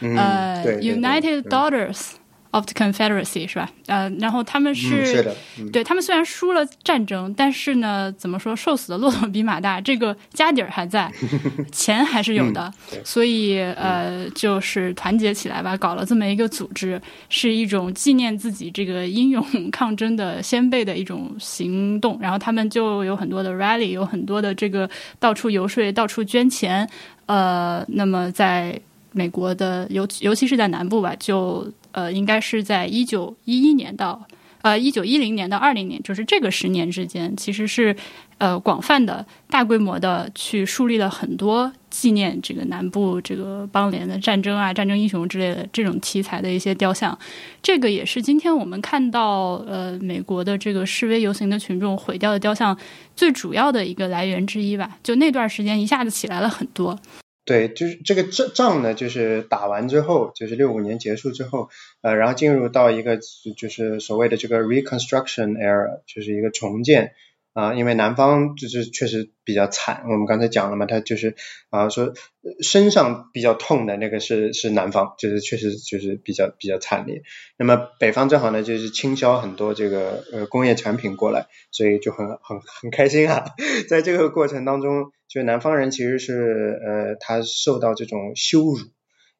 [0.00, 2.19] 呃，United Daughters。
[2.52, 3.70] Of the Confederacy 是吧？
[3.86, 5.24] 呃，然后他们是，
[5.72, 11.08] 对他们虽然输了战争，但是呢，怎么说，瘦死的骆驼比马大，这个家底儿还在，
[11.70, 12.72] 钱还是有的，
[13.04, 22.18] 所以呃，就是团结起来吧，搞了这么一个组织，是一种纪念自己这个英勇抗争的先辈的一种行动。
[22.20, 26.90] 然后他们就有很多的 rally，有很多的这个到处游说、到处捐钱。
[27.26, 28.80] 呃，那么在
[29.12, 31.72] 美国的，尤尤其是在南部吧，就。
[31.92, 34.26] 呃，应该是在一九一一年到
[34.62, 37.96] 呃一九一零年到二零年，就是这个十年之间，其实是
[38.38, 47.18] 呃广泛的、大规模的去树立了很多纪念这个南部这个邦联的战争啊、战争英雄之类的这种题材的一些雕像。
[47.62, 52.76] 这个也是今天我们看到呃美国的这个示威游行的群众毁掉的雕像
[53.16, 54.98] 最主要的一个来源之一吧。
[55.02, 56.98] 就那段时间一下子起来了很多。
[57.50, 61.68] 对，就是这个仗仗呢，就是打完之后，就是六五年结束之后，
[62.00, 63.18] 呃，然后进入到一个
[63.56, 67.12] 就是所谓的这个 Reconstruction era，就是一个重建。
[67.52, 71.34] 啊，因为南方就是确实比较惨，我们刚才讲了嘛，他就是
[71.70, 72.14] 啊说
[72.62, 77.24] 身上比较痛的那个是是南方，就是确实就是比较比较惨烈。
[77.58, 83.44] 那么北方正好呢，就是倾销很多这个呃工业产品过来，所以就很很很开心啊。
[83.90, 88.90] 在这个过程当中，就南方人其实是呃他受到这种羞辱。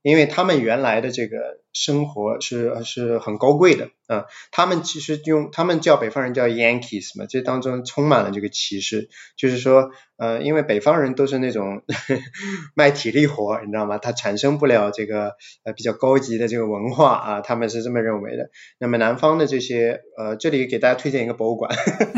[0.02, 11.82] 因为他们原来的这个生活是是很高贵的啊，他们其实用他们叫北方人叫 Yankees 嘛，这当中充满了这个歧视，就是说呃，因为北方人都是那种
[12.74, 13.98] 卖体力活，你知道吗？
[13.98, 18.48] 他产生不了这个呃比较高级的这个文化啊，他们是这么认为的。
[18.78, 21.70] 那么南方的这些呃，这里给大家推荐一个博物馆，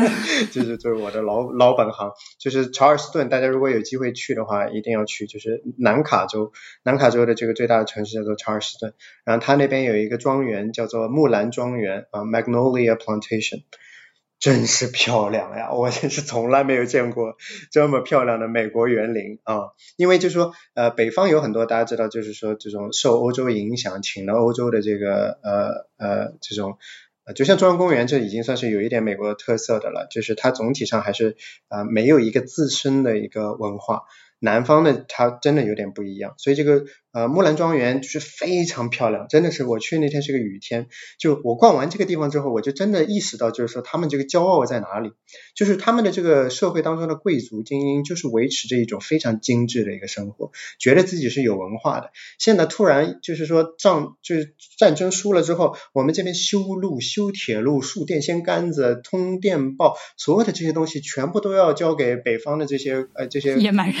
[0.51, 6.53] 就是就是我的老老本行，就是查尔斯顿，大家如果有机会去的话，一定要去，就是南卡州，
[6.83, 7.73] 南卡州的这个最大。
[7.73, 8.93] 大的城市叫做查尔斯顿，
[9.25, 13.63] 然后他那边有一个庄园叫做木兰庄园园啊，Magnolia Plantation，
[14.39, 15.71] 真是漂亮呀！
[15.73, 17.35] 我真是从来没有见过
[17.71, 19.71] 这么漂亮的美国园林啊！
[19.95, 26.77] 因为就是说呃，北方有很多大家知道，就是说这种受欧洲影响，请了欧洲的这个呃呃这种，
[27.35, 34.03] 就像中央公园，这已经算是有一点美国特色的了，就是它总体上还是啊没有一个自身的一个文化。
[34.39, 36.83] 南方的它真的有点不一样，所以这个
[37.13, 40.87] 呃木兰庄园就是非常漂亮，真的是我去那天是个雨天，
[41.19, 45.11] 就我逛完这个地方之后，我就真的意识到，就是说他们这个骄傲在哪里，
[45.55, 52.09] 就是他们的这个社会当中的贵族精英，就是维持着一种非常精致的一个生活，觉得自己是有文化的。
[52.39, 63.95] 现在突然就是说仗就是战争输了之后，我们这边修路、修铁路、竖电线杆子、通电报，所有的这些东西全部都要交给北方的这些呃这些野蛮人。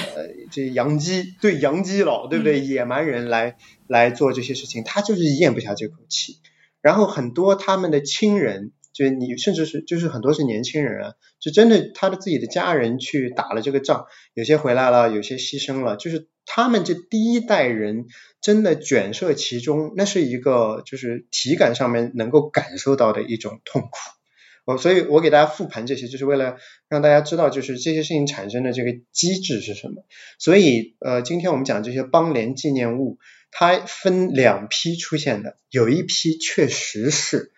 [0.51, 2.63] 这洋基对洋基佬对不对？
[2.63, 6.39] 野蛮人来来做这些事情，他就是咽不下这口气。
[6.81, 18.07] 然后很多他们的亲人，就是你，甚至是就是很多是年轻人啊，就真的他的自己的家人去打了这个仗，有些回来了，有些牺牲了，就是他们这第一代人
[18.41, 23.89] 真的卷涉其中，那是一个就是体感上面能够感受到的一种痛苦。
[24.65, 26.55] 哦，所以我给大家复盘这些，就是为了
[26.87, 30.05] 让大家知道，就是这些事情产生的这个机制是什么。
[30.39, 33.17] 所以，呃，今天我们讲这些邦联纪念物，
[33.51, 37.51] 它分两批出现的，有一批确实是，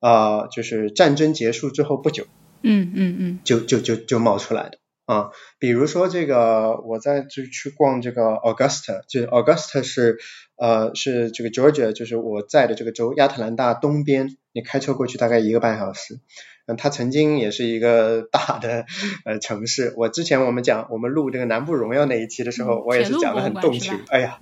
[0.00, 2.26] 呃，就是战争结束之后不久，
[2.62, 5.30] 嗯嗯嗯，就就就就冒出来的啊。
[5.58, 10.18] 比如说这个，我在就去逛这个 Augusta，就是 Augusta 是
[10.56, 16.18] 呃是这个 Georgia，就是我在的这个州亚特兰大东边，你开车过去大概一个半小时。
[16.64, 18.86] 嗯，它曾经也是一个大的
[19.24, 19.92] 呃城市。
[19.96, 23.98] 我之前我们讲我们录这个南部荣耀那一期的时候，我也是讲的很动情。
[24.06, 24.38] 哎呀，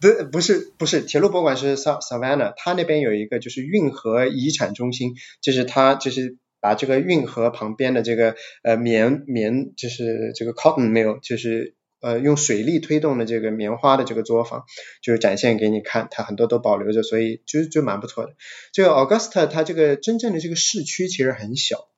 [0.00, 11.76] 不不是不是铁路博物馆是 Savannah，它那边有一个就是运河遗产中心，就是它就是把这个运河旁边的这个呃棉棉就是这个 cotton mill 就是。
[12.00, 14.64] 呃，用水力推动的这个棉花的这个作坊，
[15.00, 18.34] 就是展现给你看，它很多都保留着，所以就就蛮不错的。
[18.74, 21.88] 这个 Augusta 它这个真正的这个市区其实很小，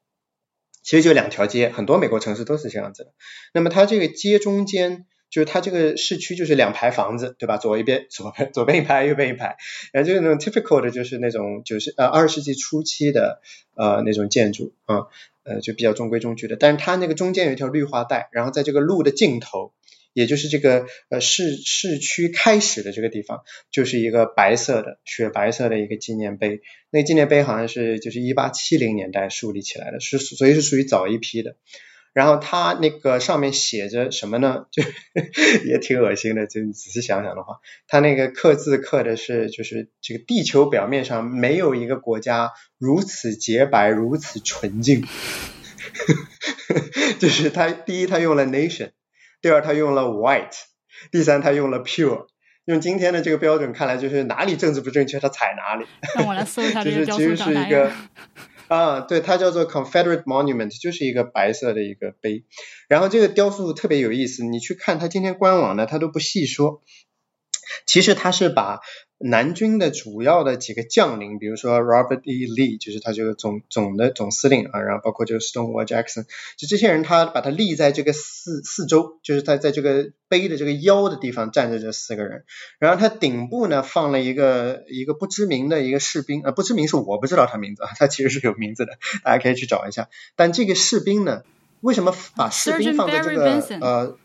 [0.85, 3.15] 其实就两条街，很多美国城市都是这样子的。
[3.53, 7.57] 那么它这个街中间，就是它这个市区就是两排房子，对吧？
[7.57, 9.57] 左一边 左边左边一排，右边一排，
[9.93, 13.41] 然后就是那种 typical 的，就是那种九十呃二十世纪初期的
[13.75, 15.07] 呃那种建筑啊，
[15.45, 16.57] 呃就比较中规中矩的。
[16.57, 19.73] 但是它那个中间有一条绿化带，然后在这个路的尽头。
[20.13, 26.63] 也就是这个呃市市区开始的这个地方，就是一个白色的雪白色的一个纪念碑。
[26.89, 31.57] 那纪念碑好像是就是一八七零年代树立起来的，是所以是属于早一批的。
[32.17, 34.65] 然后它那个上面写着什么呢？
[34.73, 34.83] 就
[35.67, 45.07] 也挺恶心的，就你仔细想想的话，它那个刻字刻的是就是这个地球表面上没有一个国家如此洁白如此纯净，
[47.21, 48.93] 就是它第一它用了 nation。
[49.43, 50.53] 第二，它用了 white；
[51.13, 52.29] 第三，它用了 pure。
[52.65, 55.85] 用今天的这个标准看来，就是哪里政治不正确，它踩哪里。
[56.17, 57.93] 让我来搜一下 这个雕塑长啥样。
[58.69, 62.45] 啊，对，它叫做 Confederate Monument，就是一个白色的一个碑。
[62.89, 66.83] 然后这个雕塑特别有意思，你去看它今天官网呢，它都不细说。
[67.87, 68.81] 其实它是把。
[69.19, 72.47] 南军的主要的几个将领，比如说 Robert E.
[72.47, 76.25] Lee，就是他这个总总的总司令啊，然后包括这个 Stonewall Jackson，
[76.59, 82.45] 就这些人，他把他立在这个四四周，就是他在这个碑的这个腰的地方站着这四个人，
[82.79, 90.11] 然后他顶部呢放了一个一个不知名的一个士兵，呃，不知名是我不知道他名字啊， 他其实是有名字的，大家可以去找一下。
[90.37, 91.43] 但这个士兵呢，
[91.81, 94.19] 为什么把士兵放在这个呃？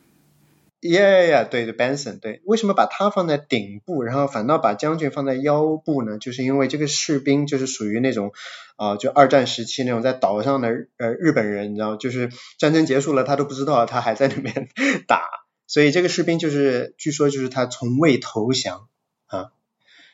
[0.82, 6.18] 耶呀，对对，Benson，对，为什么把他放在顶部，然后反倒把将军放在腰部呢？
[6.18, 8.32] 就是因为这个士兵就是属于那种
[8.78, 14.70] 啊，就二战时期那种在岛上的呃日本人，你知道，就是战争结束了他都不知道他还在那边
[15.08, 15.22] 打，
[15.68, 18.88] 所以这个士兵就是据说就是他从未投降
[19.28, 19.52] 啊，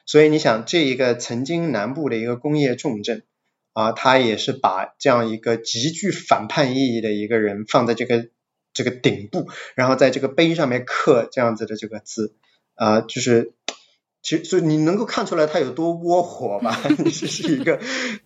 [0.06, 3.24] 所以你想这一个曾经南部的一个工业重镇
[3.72, 8.28] 啊，他也是把这样一个极具反叛意义的一个人放在这个。
[8.78, 12.36] 这个顶部，然后在这个碑上面刻这样子的这个字，
[12.76, 13.54] 啊，就是，
[14.22, 16.80] 其实就你能够看出来他有多窝火吧？
[16.86, 17.80] 这是一个，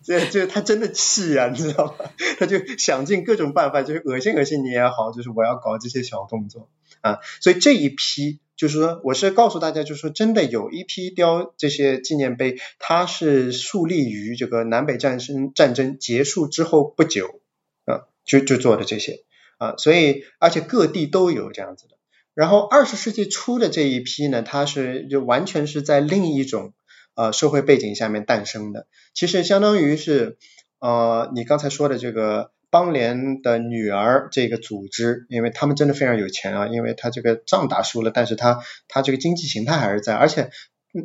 [0.04, 2.12] 这这他真的气啊，你知道吧？
[2.38, 6.68] 他就想尽各种办法，就是恶心恶心你也好，就是我要搞这些小动作
[7.00, 7.20] 啊。
[7.40, 17.40] 所以这一批，就是说，我是告诉大家，就是说，真的有一批雕这些纪念碑，它是树立于这个南北战争战争结束之后不久
[17.86, 19.24] 啊，就就做的这些。
[19.62, 21.94] 啊，所以而且各地都有这样子的。
[22.34, 26.72] 然后二十世纪初的这一批呢，它是就完全是在另一种
[27.14, 28.86] 呃社会背景下面诞生的。
[29.14, 30.36] 其实相当于是
[30.80, 40.50] 呃你刚才说的这个邦联的女儿这个组织，因为他们真的非常有钱啊，因为他这个仗打输了，但是他他这个经济形态还是在，而且。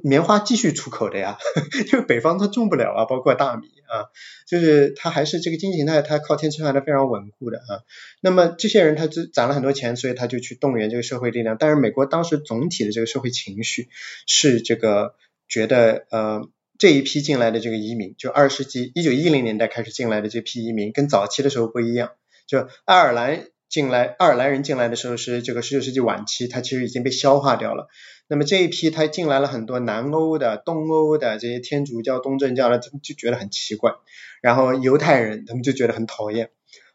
[0.03, 1.37] 棉花继续出口的呀，
[1.91, 4.11] 因为北方它种不了啊，包括大米啊，
[4.45, 7.87] 就是它还是这个经济形态，它靠天吃饭的非常稳固的啊。
[8.21, 11.55] 那么这些人他就攒了很多钱，所以他就去动员这个社会力量。
[11.57, 13.87] 但是美国当时总体的这个社会情绪
[14.25, 15.15] 是这个
[15.47, 22.11] 觉得呃这一批进来的这个移民，就二十世纪一九一零年代开始进来的这批移民，跟早期的时候不一样。
[22.45, 27.87] 就爱尔兰进来，爱尔兰人进来的时候是这个十九世纪晚期，它其实已经被消化掉了。
[28.27, 33.93] 那么这一批他进来了很多南欧的、东欧的这些天主教、东正教的，他们就觉得很奇怪。
[34.41, 36.51] 然后犹太人他们就觉得很讨厌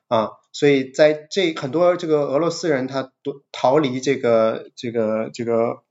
[0.09, 5.83] 啊，所以在这很多这个俄罗斯人他都逃离这个这个这个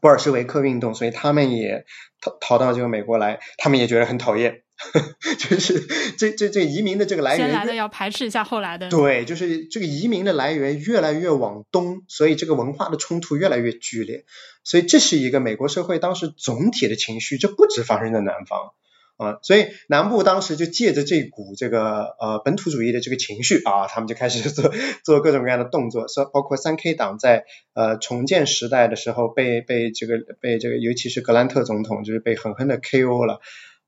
[0.00, 1.84] 布尔什维克运动，所以他们也
[2.20, 4.62] 逃逃到这个美国来，他们也觉得很讨厌。
[5.38, 8.88] 就是这这这移民的这个来源，先来的要排斥一下后来的。
[8.88, 14.24] 对，就是这个移民的来源越来越往东，所以这个文化的冲突越来越剧烈。
[14.64, 18.72] 所以这是一个美国社会当时总体的情绪，这不止发生在南方
[19.16, 24.72] 啊，所以南部当时就借着这股这个呃本土主义的这个情绪啊，他们就开始做
[25.04, 33.40] 做各种各样的动作，说包括三 K 党在呃重建时代的时候被被这个被这个尤其是格兰特总统就是被狠狠的 KO 了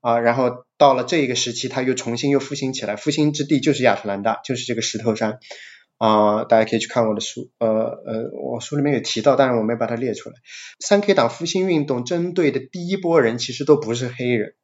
[0.03, 5.39] 啊，然后到了这一个时期他又重新又复兴起来，复兴之地就是亚特兰大，就是这个石头山
[5.97, 10.35] 啊，大家可以去看我的书，呃呃，我书里面有提到，但是我没把它列出来。
[10.81, 14.55] 三 K 党复兴运动针对的第一波人其实都不是黑人。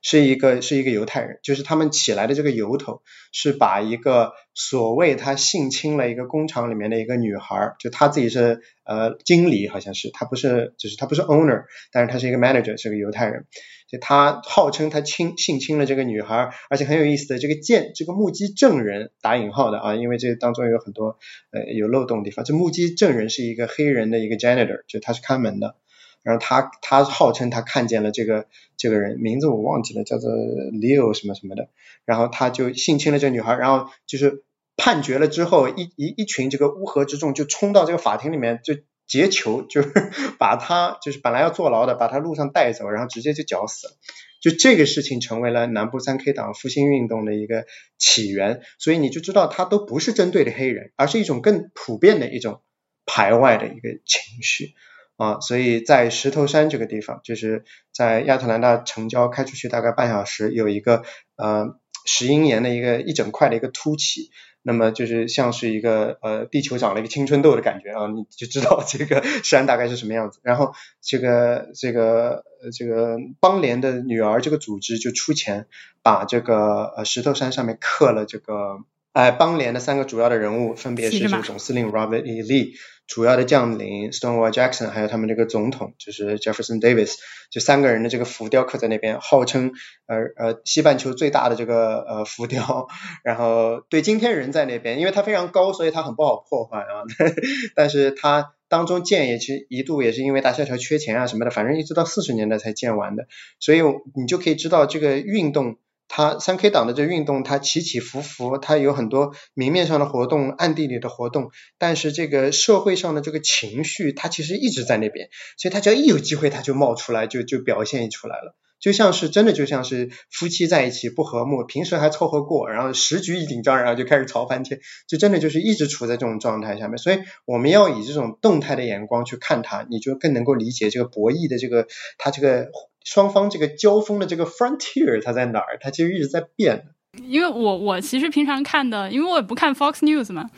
[0.00, 13.46] 是一个是一个犹太人，就是他们起来的这个由头是把一个所谓他性侵了一个工厂里面的一个女孩，就他自己是呃经理，好像是他不是，就是他不是 owner，但是他是一个 manager，是个犹太人，
[13.88, 21.18] 就他号称他侵性侵了这个女孩，而且很有意思的这个见这个目击证人打引号的啊，因为这当中有很多
[21.50, 25.76] 呃有漏洞的地方，这目击证人是一个黑人的一个 janitor，就他是看门的。
[26.22, 28.46] 然后他他号称他看见了这个
[28.76, 31.68] 这个人名字我忘记了叫做 Leo 什么什么的，
[32.04, 34.44] 然后他就性侵了这女孩，然后就是
[34.76, 38.74] 判决了之后，一一一群这个乌合之众就冲到这个法庭里面就
[39.06, 39.90] 劫囚，就是
[40.38, 43.94] 把他就是本来要坐牢的，把他路上带走，然后直接就绞死了。
[44.40, 47.66] 就这个事情成为了南部三 K 党复兴运动的一个
[47.98, 52.60] 起源，所以你就知道他都不是针对的黑人，而是一种更普遍的一种
[53.04, 54.74] 排外的一个情绪。
[55.18, 61.02] 啊，所以在石头山这个地方，就是在亚特兰大城郊开出去大概半小时，有一个
[61.36, 64.30] 呃石英岩的一个一整块的一个凸起，
[64.62, 70.38] 那么就是像是一个呃地球长了一个青春痘的感觉啊，你就知道 这个山大概是什么样子。
[70.44, 75.66] 然后这个这个这个邦联的女儿这个组织就出钱
[76.04, 78.78] 把这个呃石头山上面刻了这个
[79.12, 82.42] 哎邦联的三个主要的人物，分别是这个总司令 Robert E.
[82.42, 82.72] Lee。
[83.08, 87.14] 主要的将领 Stonewall Jackson，还有他们这个总统就是 Jefferson Davis，
[87.50, 89.72] 就三个人的这个浮雕刻在那边，号称
[90.06, 92.86] 呃呃西半球最大的这个呃浮雕，
[93.24, 97.08] 然后对今天人在那边，因为它非常高，所以它很不好破坏啊，
[97.74, 103.26] 但是它当中建也其实一度也是因为大萧条缺钱啊什么的，反正一直到四十年代才建完的，
[103.58, 103.80] 所以
[104.14, 105.78] 你就可以知道这个运动。
[106.08, 115.28] 它三 K 党的这运动，它起起伏伏，它有很多明面上的活动，暗地里的活动，但是这个社会上的这个情绪，它其实一直在那边，
[115.58, 131.86] 所以它只要一有机会，它就冒出来，就就表现出来了，就像是真的就像是夫妻在一起不和睦，平时还凑合过，然后时局一紧张，然后就开始吵翻天，就真的就是一直处在这种状态下面，所以我们要以这种动态的眼光去看它，你就更能够理解这个博弈的这个
[132.16, 132.70] 它这个。
[133.10, 135.78] 双方这个交锋的这个 frontier 它在哪儿？
[135.80, 136.84] 它其实一直在变。
[137.24, 140.48] 因为我我其实平常看的，因为我也不看 Fox News 嘛，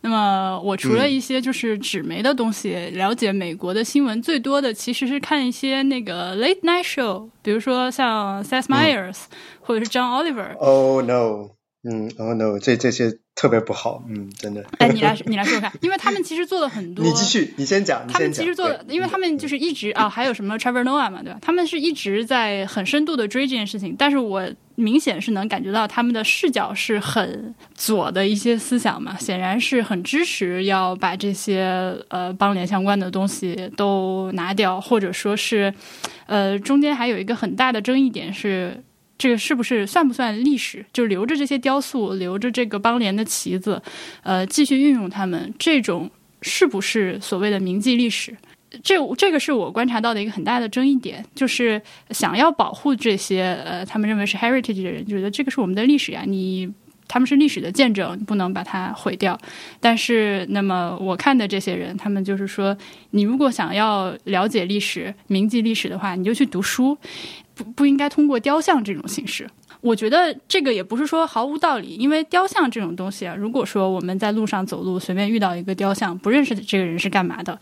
[0.00, 9.24] 那么我除了一些就是纸媒的东西，了解美国的新闻最多的其实是看一些那个 late night show，比如说像 Seth Meyers
[9.60, 10.56] 或者是 John Oliver。
[10.56, 11.50] Oh no！
[11.88, 12.58] 嗯，Oh no！
[12.58, 13.18] 这这些。
[13.38, 14.64] 特别不好，嗯，真的。
[14.78, 17.04] 哎，你来，你来说说看，因为他们其实做了很多。
[17.04, 18.04] 你继续，你先讲。
[18.08, 21.38] 他们其实做，因为他们就是一直啊，还有什么 Trevor Noah 嘛，对吧？
[21.40, 24.42] 他们是一直在很深度的追这件事情，但是我
[24.74, 35.72] 明显是能感觉到他们的视角是很左的一些思想嘛，显然是很支持要把这些呃邦联相关的东西都拿掉，或者说是
[36.26, 38.82] 呃中间还有一个很大的争议点是。
[39.18, 40.86] 这个是不是算不算历史？
[40.92, 43.82] 就留着这些雕塑，留着这个邦联的旗子，
[44.22, 46.08] 呃，继续运用它们，这种
[46.40, 48.36] 是不是所谓的铭记历史？
[48.82, 56.70] 这这个是我观察到的一个很大的争议点，就是想要保护这些呃，他们认为是 heritage 的人，觉得这个是我们的历史呀，你
[57.08, 59.36] 他们是历史的见证，不能把它毁掉。
[59.80, 62.76] 但是，那么我看的这些人，他们就是说，
[63.12, 66.96] 你如果想要了解历史、铭记历史的话，你就去读书。
[67.58, 69.50] 不不应该通过雕像这种形式，
[69.80, 77.58] 我觉得这个也不是说毫无道理，因为雕像这种东西啊，如果说我们在路上走路随便遇到一个雕像，不认识这个人是干嘛的，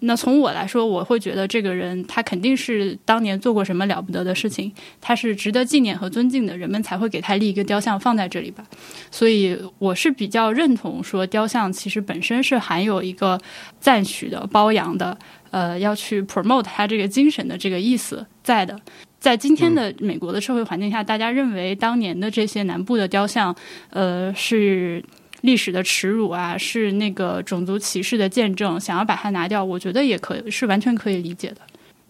[0.00, 4.70] 那从我来说，我会觉得这个人他肯定是当年做过什么了不得的事情，
[5.00, 8.62] 他是值得纪念和尊敬的，人们才会给他立一个雕像放在这里吧。
[9.10, 13.40] 所以我是比较认同说，雕像其实本身是含有一个
[13.80, 15.16] 赞许的、褒扬的，
[15.50, 18.78] 呃，要去 promote 他这个精神的这个意思在的。
[19.20, 23.54] 在今天的美国的社会环境下，大家认为当年的这些南部的雕像，
[23.90, 25.02] 呃，是
[25.42, 31.56] 历史的耻辱啊，是那个种族歧视的见证，想要把它拿掉，我觉得也可以，是完全可以理解的。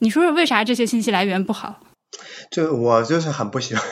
[0.00, 1.80] 你说说为啥这些信息来源不好？
[2.50, 3.84] 就我就是很不喜欢，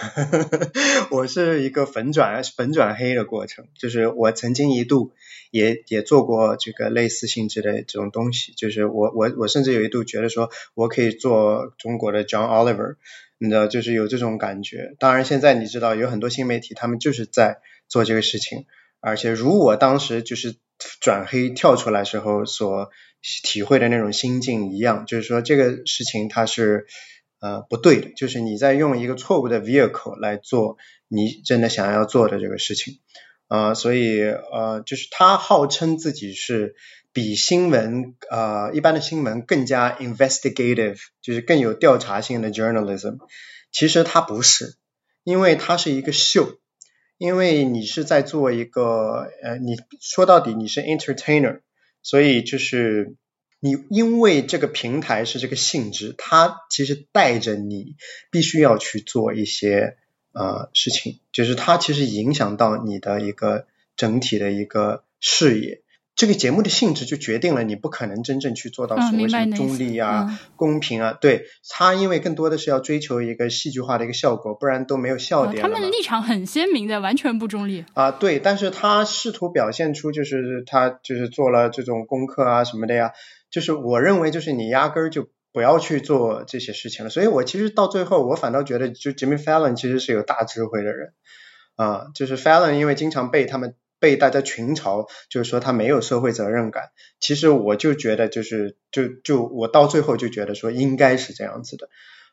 [1.10, 5.12] 我是一个粉转粉转黑的过程，就是我曾经一度
[5.50, 12.96] 也也做过这个类似性质的这种东西，就是我我我甚至有一度觉得说我可以做中国的 John Oliver，
[13.38, 14.94] 你知道，就是有这种感觉。
[14.98, 18.64] 当然，现在你知道有很多新媒体，他们就是在做这个事情，
[19.00, 20.56] 而且如我当时就是
[21.00, 22.90] 转黑跳出来时候所
[23.44, 26.86] 体会的那种心境一样，就是说这个事情它是
[27.40, 30.76] 呃不对的，就是你在用一个错误的 vehicle 来做
[31.08, 32.98] 你真的想要做的这个事情。
[33.48, 36.74] 呃，所以呃，就是他号称自己是
[37.12, 43.18] 比新闻呃一般的新闻更加 investigative，就是更有调查性的 journalism。
[43.70, 44.74] 其实他不是，
[45.22, 46.58] 因为它是一个秀，
[47.18, 51.60] 因为你是在做一个呃，你说到底你是 entertainer，
[52.02, 53.14] 所以就是
[53.60, 57.96] 你因为这个平台是这个性质，它其实带着你
[58.30, 59.96] 必须要去做一些。
[60.38, 63.64] 呃，事情就是它其实影响到你的一个
[63.96, 65.80] 整体的一个视野。
[66.14, 71.14] 这个节目的性质就决定了你不可能真正去做到所谓什么中立啊、公平啊。
[71.14, 77.86] 对，它因为更多的是要追求一个戏剧化的一个效果，不然都没有笑点他们的立场很鲜明的，完全不中立。
[77.94, 83.12] 啊，对，但是他试图表现出就是他就是做了这种功课啊什么的呀，
[83.50, 85.28] 就是我认为就是你压根儿就。
[85.52, 91.14] 不要去做这些事情了，所以我其实到最后，我反倒觉得，就 Jimmy Fallon 其实是有大智慧的人
[91.76, 96.90] 啊，就是 Fallon 因为经常被他们被大家群嘲，就是说他没有社会责任感。
[97.20, 101.88] 其实我就觉得，就是就就我到最后就觉得说应该是这样子的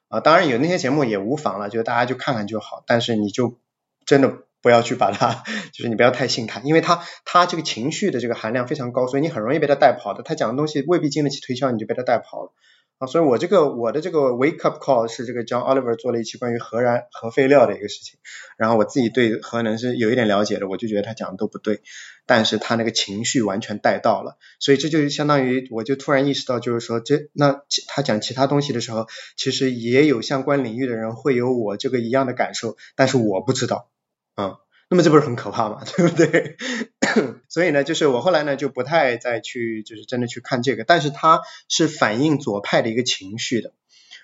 [0.09, 3.57] 啊，当然有那些节目也无妨了，就大家就看看就好，但是你就
[4.05, 5.43] 真的不要去把它，
[5.73, 10.23] 就是你不要太信他，因为他他这个情绪的这个含量非常高，所以你很容易被他带跑的。
[10.23, 12.53] 他讲的东西未必经得起推销，你就被他带跑了。
[12.99, 18.19] 啊，所以我这个我的这个 wake up call 是这个 John Oliver 做了一期关于核燃核废料的一个事情，
[18.55, 21.81] 然后我自己对核能是有一点了解的，我就觉得他讲的都不对，
[22.27, 33.89] 但是他那个情绪完全带到了，所以这就相当于我就突然意识到，就是说这那他讲其他东西的时候，其实也有相关领域的人会有我这个一样的感受，但是我不知道，
[34.37, 34.57] 嗯。
[34.89, 35.81] 那么这不是很可怕吗？
[35.97, 36.55] 对不对？
[37.49, 40.83] 所以呢，就是我后来呢就不太再去，就是真的去看这个。
[40.83, 43.73] 但是它是反映左派的一个情绪的，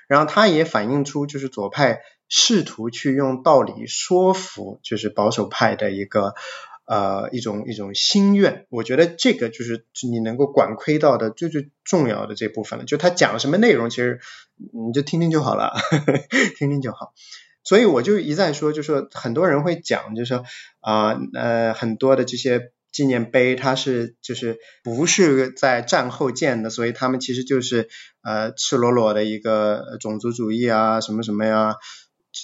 [0.07, 6.35] 然后它也反映出就是左派试图去用道理说服就是保守派的一个
[6.85, 8.67] 呃一种一种心愿。
[8.69, 12.85] 我觉得这个就是你能够管窥到的最最重要的这部分了。
[12.85, 14.19] 就他讲什么内容，其实
[14.71, 15.73] 你就听听就好了，
[16.59, 17.13] 听听就好。
[17.63, 20.43] 所以我就一再说，就说很多人会讲，就是说
[20.79, 27.87] 啊呃很多的这些纪念碑，它是就是不是在战后建的，所以他们其实就是
[28.23, 31.75] 呃赤裸裸的一个种族主义啊什么什么呀，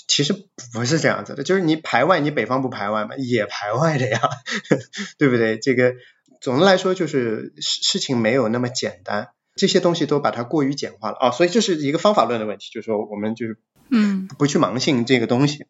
[0.07, 0.36] 其实
[0.74, 3.16] 不是这样子的，就是你排外，你北方不排外嘛？
[3.16, 4.22] 也排外的呀，
[5.18, 5.57] 对不对？
[5.57, 5.95] 这个
[6.39, 13.57] 总的来说就是事事情没有那么简单，这些东西都把它过于简化了啊，所以这是一个方法论的问题，就是说我们就是。
[13.89, 15.65] 嗯，不去盲信这个东西，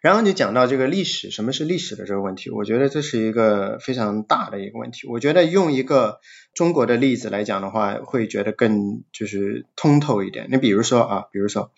[0.00, 5.06] 然后就讲到这个历史，什么是历史的这个问题，我觉得这是一个非常大的一个问题。
[5.06, 6.18] 我觉得用一个
[6.54, 10.48] 中国的例子来讲的话，会觉得更就是通透一点。
[10.50, 11.72] 你比如说啊，比如说，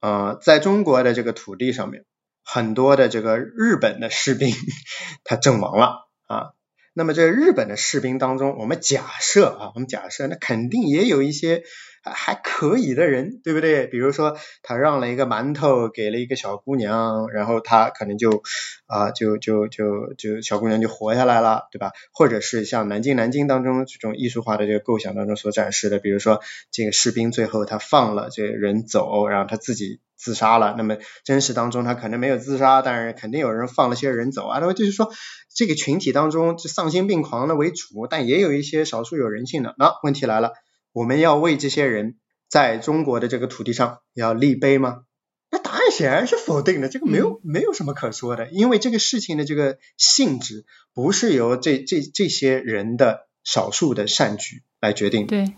[0.00, 2.04] 呃，在中国的这个土地上面，
[2.44, 4.54] 很多的这个日本的士兵
[5.24, 6.52] 他阵亡了啊。
[6.94, 11.64] 那么这日本的士兵当中，我们假设啊，我们假设那肯定也有一些。
[12.04, 13.86] 还可以的人，对不对？
[13.86, 18.42] 比如说，他让了一个馒头给了一个小姑娘，然后他可能就
[18.86, 21.92] 啊，就就就就小姑娘就活下来了，对吧？
[22.12, 26.40] 或者是像南京南京当中这种艺术化的这个构想当中所展示的，比如说
[26.70, 30.74] 这个士兵最后他放了这人走，然后他自己自杀了。
[30.76, 34.58] 那么真实当中他可能没有自杀，但是肯定有人放了些人走啊。
[34.58, 35.12] 那么就是说，
[35.54, 39.74] 这个群体当中就丧心病狂的为主，但也有一些少数有人性的。
[39.78, 40.52] 那问题来了。
[40.92, 42.16] 我们要为这些人
[42.48, 45.04] 在中国的这个土地上要立碑吗？
[45.50, 50.64] 那答案显然是否定的，这个没有没有什么可说的，因为这个事情的这个性质
[50.94, 55.54] 不是由这这这些人的少数的善举来决定，对。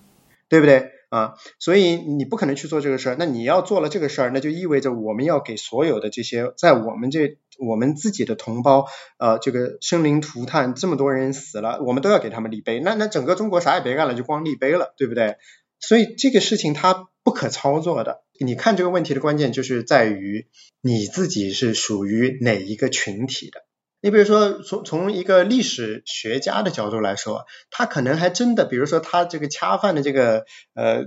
[0.47, 1.35] 对不对啊？
[1.61, 3.17] 所以你不可能去做这个事儿。
[3.17, 8.87] 那你要做了这个事儿，那就意味着我们要给所有的这些在我们这我们自己的同胞
[9.19, 12.81] 呃这个生灵涂炭，这么多人死了，我们都要给他们立碑。
[12.81, 15.37] 那那整个中国啥也别干了，就光立碑了，对不对？
[15.79, 18.25] 所以这个事情它不可操作的。
[18.41, 20.49] 你看这个问题的关键就是在于
[20.81, 23.61] 你自己是属于哪一个群体的。
[24.05, 30.45] 你比如说从从一个历史学家的角度来说，他可能还真的，比如说他这个恰饭的这个
[30.75, 31.07] 呃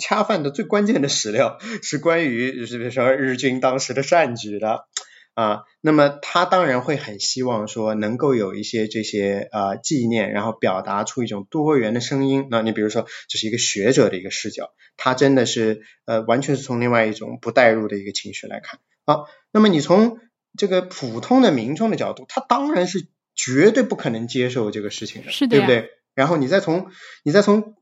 [0.00, 4.88] 恰饭的最关键的史料是关于就是比如说日军当时的善举的。
[5.34, 12.48] 啊，那么他当然会很希望说能够有一些这些呃纪念，然后表达出一种多元的声音。
[12.50, 18.80] 那你比如说，这是一个学者的一个视角，他真的是呃完全是从另外一种不带入的一个情绪来看。
[19.06, 20.18] 好，那么你从
[20.58, 25.90] 这个普通的民众的角度，他当然是绝对不可能接受这个事情的，是的对不对？
[26.14, 26.90] 然后你再从
[27.22, 27.76] 你再从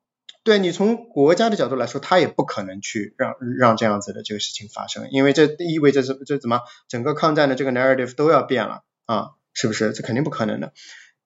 [0.45, 9.93] 对你从国家的角度来说，他也不可能去让让这样子的这个事情发生，因为这意味着这这怎么整个抗战的这个 narrative 都要变了啊，是不是？
[9.93, 10.72] 这肯定不可能的。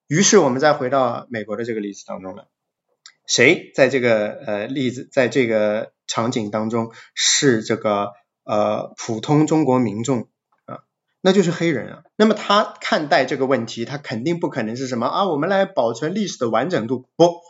[0.06, 2.44] 于是我们再回到美国的这个例子当中来，
[3.26, 8.12] 谁在这个呃例子在这个场景当中是这个
[8.44, 10.24] 呃普通中国民众啊，
[11.20, 12.02] 那就是黑人啊。
[12.16, 17.40] 那么他看待这个问题，他肯定不可能是什么啊，我们来保存历史的完整度，不。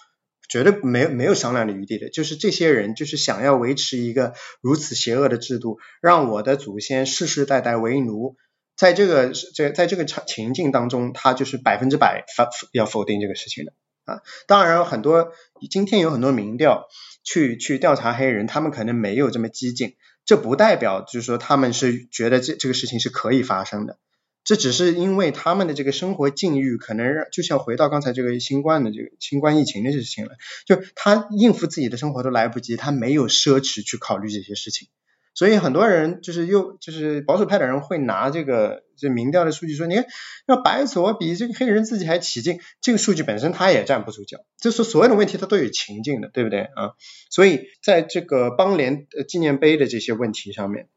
[0.49, 8.35] 绝对没有没有商量的余地的，就是这些人就是想要维持一个如此邪恶的制度，让我的祖先世世代代为奴，
[8.77, 13.73] 在这个这在这个场情境当中，他就是百分之百否要否定这个事情的
[14.07, 14.23] 啊。
[14.49, 15.31] 当然，很多
[15.71, 16.89] 今天有很多民调
[17.23, 19.95] 去去调查黑人，他们可能没有这么激进，
[20.25, 23.99] 这不代表就是说他们是觉得这这个事情是可以发生的。
[24.43, 30.33] 这只是因为他们的这个生活境遇可能让，就像回到刚才这个新冠的这个新冠疫情的事情了，
[30.65, 34.89] 就他应付自己的生活都来不及，他没有奢侈去考虑这些事情，
[35.35, 40.07] 所以很多人就是又就是保守派的人会拿这个这民调的数据说，你看
[40.47, 46.93] 要白左比这个黑人自己还起劲，这个数据本身他也站不住脚，就是所有的问题他都有情境的，对不对啊？
[47.31, 50.89] 所以在这个邦联纪念碑的这些问题上面。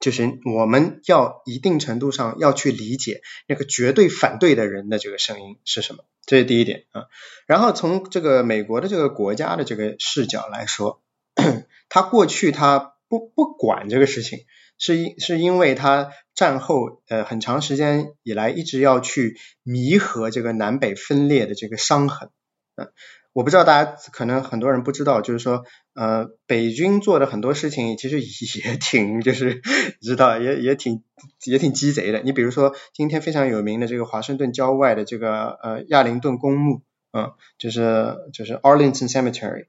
[0.00, 7.04] 就是我们要一定程度上要去理解那个绝对反对的人的这个声音是什么，这是第一点啊。
[7.46, 11.04] 然后从这个美国的这个国家的这个视角来说，
[11.88, 14.38] 他过去他不不管这个事情，
[14.78, 22.30] 是因是因为他战后呃很长时间以来一直要去弥合这个南北分裂的这个伤痕
[22.76, 22.88] 啊。
[23.34, 29.60] 我不知道大家可能很多人不知道，就是说，呃，北军做的很多事情其实也挺，就是
[30.00, 31.02] 知道也也挺
[31.44, 32.20] 也挺鸡贼的。
[32.22, 36.80] 你比如说，今天非常有名的这个华盛顿郊外的这个呃亚灵顿公墓，
[37.12, 39.64] 嗯，就是就是 Arlington Cemetery，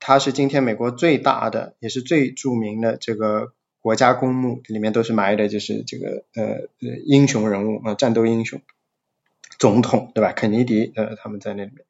[0.00, 8.60] 它是今天美国最大的也是最著名的这个国家公墓，里面都是埋的就是这个呃呃英雄人物啊，战斗英雄，
[9.58, 10.32] 总统对吧？
[10.32, 11.84] 肯尼迪呃他们在那里面。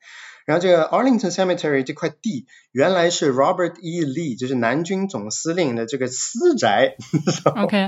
[0.47, 4.03] 然后这个 Arlington Cemetery 这块地原来是 Robert E.
[4.05, 6.97] Lee，就是南军总司令的这个私宅，
[7.55, 7.87] OK，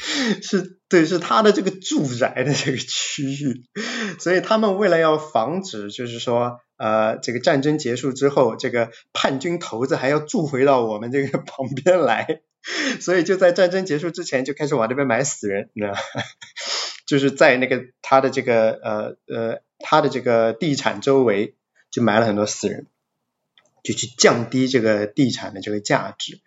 [0.42, 3.64] 是对，是他的这个住宅的这个区域，
[4.18, 12.40] 所以他们为了要防止，就是说，呃，这个战争结束之后，这个叛军头子还要住回到我们这个 旁边来，
[13.00, 15.94] 所以就在战争结束之前就开始往这边埋死人，你知道，
[17.06, 21.54] 就是在那个他的这个呃呃他的这个地产周围。
[21.92, 22.86] 就埋了很多死人，
[23.82, 26.38] 就去降低这个地产的这个价值。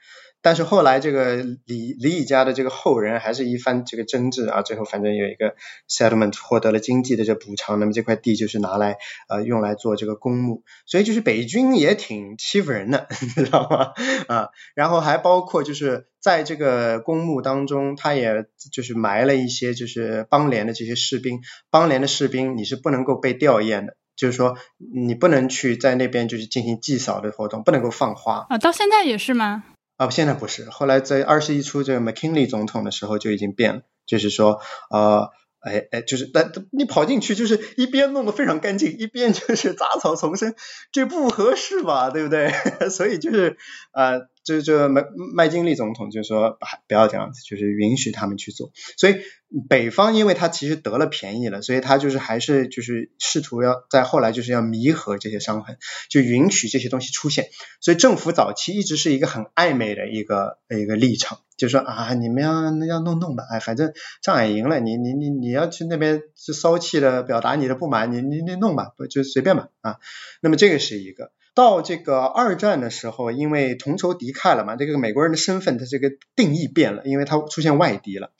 [0.44, 5.56] 但是后来这个李李乙家的这个后人还是一番这个争执啊，最后反正有一个
[5.89, 7.80] settlement 获得了经济的这补偿。
[7.80, 8.98] 那么这块地就是拿来
[9.30, 13.94] 呃用来做这个公墓，所以就是北军也挺欺负人的， 你知道吗？
[14.28, 21.39] 啊，然后还包括就是在这个公墓当中，他也就是埋了一些就是邦联的这些士兵，
[21.70, 23.96] 邦联的士兵你是不能够被吊唁的。
[24.16, 24.56] 就是说，
[24.94, 28.60] 你不能去在那边就是进行祭扫的活动，不能够放花啊。
[28.60, 29.64] 到现在也是吗？
[29.98, 30.70] 啊，现在不是。
[30.70, 35.30] 后来在二十一出这个 McKinley 总统的时候就已经变了，就是说，呃，
[35.60, 40.56] 哎哎，就是但你跑进去就是一边弄得非常干净，一边就是杂草丛生，
[40.91, 42.10] 这不合适吧？
[42.10, 42.52] 对不对？
[42.89, 43.58] 所以就是
[43.94, 44.33] 呃。
[44.44, 48.72] 这这麦麦金利总统就说不要这样子，就是允许他们去做。
[48.98, 49.22] 所以
[49.70, 55.78] 北方因为他其实得了便宜了，所以他就是还是就是试图要在后来就是要弥合这些伤痕，
[56.10, 57.50] 就允许这些东西出现。
[57.80, 70.00] 所以政府早期一直是一个很暧昧的一个一个立场，就说啊你们要要弄弄吧，哎反正仗也赢了，你你你你要去那边是骚气的表达你的不满，你你你弄吧，不就随便吧啊。
[70.41, 71.32] 那么这个是一个。
[71.56, 78.32] 到这个二战的时候，因为同仇敌忾了嘛，这个美国人的身份他这个定义变了，因为他出现外敌了，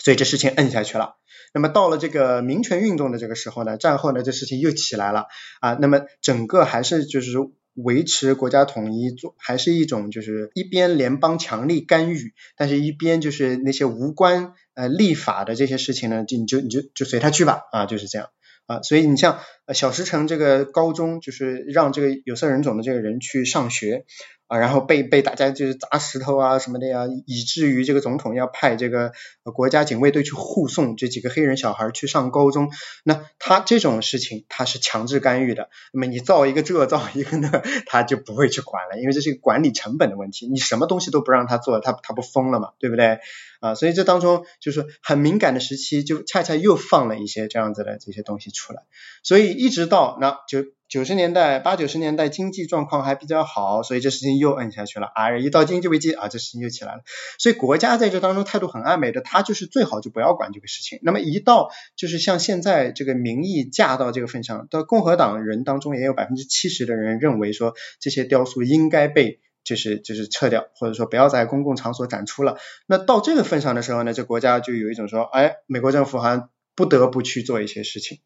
[0.00, 1.16] 所以这事情摁下去了。
[1.52, 5.26] 那么到了这个民权运动的这个时候呢，战后呢这事情又起来了
[5.60, 7.32] 啊，那么整个还是就是
[7.74, 18.28] 维持国家统一，做还是一种就是一边联邦强力干预，但是一边就是那些无关呃立法的这些事情呢，就你就你就就随他去吧啊，就是这样。
[18.66, 24.04] 啊，所以你像呃小石城这个高中，就是让这个有色人种的这个人去上学。
[24.46, 29.12] 啊，然后被被大家就是砸石头啊什么的呀，以至于这个总统要派这个
[29.54, 32.70] 国家警卫队去护送这几个黑人小孩去上高中。
[33.04, 35.70] 那他这种事情他是强制干预的。
[35.94, 40.46] 那么你造一个这造一个那，他就不会去管了，因为这是一个管理成本的问题。
[40.46, 43.20] 你什么东西都不让他做，他他不疯了嘛，对不对？
[43.60, 48.82] 啊，所以这当中就是很敏感的时期，就恰恰又放了一些这样子的这些东西出来。
[49.22, 50.64] 所以一直到那九。
[50.86, 55.08] 九十年代八九十年代经济状况还比较好，所以这事情又摁下去了。
[55.12, 57.00] 啊，一到经济危机啊，这事情又起来了。
[57.38, 61.00] 所以国家在这当中态度很暧昧的，他就是最好就不要管这个事情。
[61.02, 72.56] 那么一到就是像现在这个民意嫁到这个份上，到共和党人当中也有百分之七十的人认为说这些雕塑应该被就是就是撤掉，或者说不要在公共场所展出了。
[72.86, 78.20] 那到这个份上的时候呢，这国家就有一种说，哎，美国政府好像不得不去做一些事情。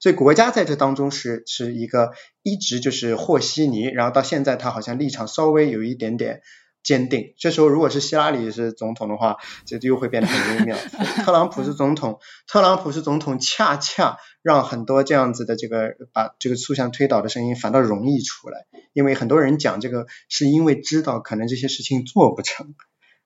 [0.00, 6.40] 所以国家在这当中是是一个一直就是和稀泥，然后到现在他好像立场稍微有一点点
[6.82, 7.34] 坚定。
[7.38, 9.36] 这时候如果是希拉里是总统的话，
[9.66, 10.76] 这就又会变得很微妙。
[11.24, 22.74] 特朗普是总统，特朗普是总统，恰恰让很多这样子的这个把这个塑像推倒的声音反倒容易出来，因为很多人讲这个是因为知道可能这些事情做不成。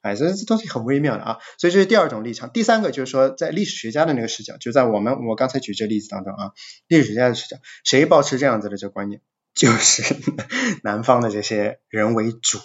[0.05, 2.51] 哎，这这东西很微妙的啊，所以这是第二种立场。
[2.51, 6.53] 第三个就是说，在历史学家的那个视角，就在我们我刚才举这例子当中啊，
[6.89, 9.23] 历史学家的视角，谁保持这样子的这个观念，
[9.55, 10.03] 就是
[10.85, 12.59] 南方的这些人为主。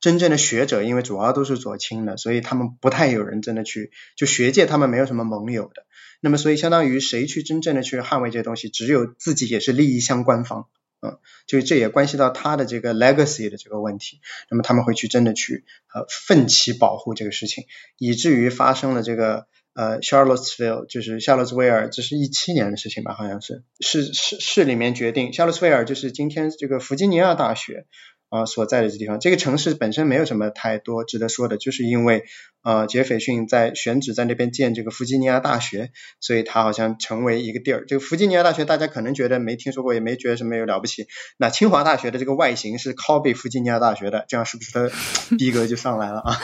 [0.00, 5.86] 真正的学者，因为主要都是左倾的，所以他们不太有人真的去，就学界他们没有什么盟友的。
[6.20, 10.68] 那么，所以相当于谁去真正的去捍卫这些东西，只有自己也是利益相关方。
[11.04, 17.64] 嗯，就这也关系到他的这个 legacy 的这个问题，那么他们会去真的去呃奋起保护这个事情，
[17.98, 27.86] 以至于发生了这个呃 Charlottesville，就是夏洛斯威尔，这是一七年的事情吧，好像是市市市里面决定，夏洛斯威尔就是今天这个弗吉尼亚大学。
[28.30, 32.24] 啊，所在的这地方，这个城市本身没有什么太多值得说的，就是因为
[32.64, 37.84] 呃，杰斐逊在选址在那边建这个弗吉尼亚大学，所以他好像成为一个地儿。
[37.86, 41.06] 这个弗吉尼亚大学大家可能觉得没听说过，也没觉得什么有了不起。
[41.36, 44.90] 那清华大学的这个外形是 copy 弗吉尼亚大学的，这样是不是它
[45.36, 46.40] 逼格就上来了啊？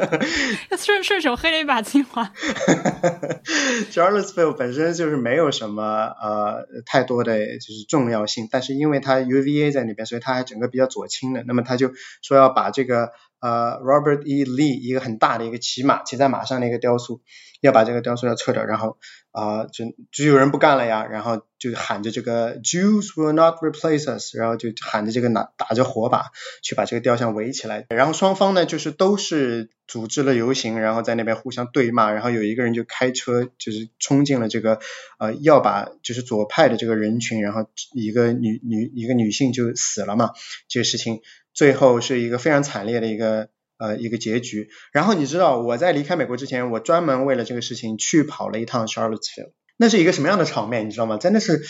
[0.78, 2.32] 顺顺手黑了一把清华。
[3.92, 11.02] Charlottesville 本身就是没有什么呃太多的就是重要性，但是因为它 UVA 在那边，所以它还整个比较左。
[11.12, 11.90] 倾的，那么他就
[12.22, 13.10] 说要把这个
[13.42, 14.44] 呃 Robert E.
[14.44, 17.20] Lee 一个很大的一个骑马骑在马上的一个雕塑，
[17.60, 18.98] 要把这个雕塑要撤掉，然后
[19.32, 26.26] 啊就就有人不干了呀，然后就喊着这个 Jews will not replace us，然后就喊着这个拿打着火把
[26.62, 34.78] 去把这个雕像围起来，然后双方呢就是都是组织了游行，然后在那边互相对骂，然后有一个人就开车就是冲进了这个
[35.18, 40.30] 呃要把就是左派的这个人群，然后一个女女一个女性就死了嘛，
[40.68, 41.20] 这个事情
[41.54, 43.48] 最后是一个非常惨烈的一个。
[43.78, 44.68] 呃，一个结局。
[44.92, 49.54] 然后你知道我在离开美国之前，我专门为了这个事情去跑了一趟 Charlottesville。
[49.76, 51.18] 那是一个什么样的场面，你知道吗？
[51.18, 51.64] 真的是，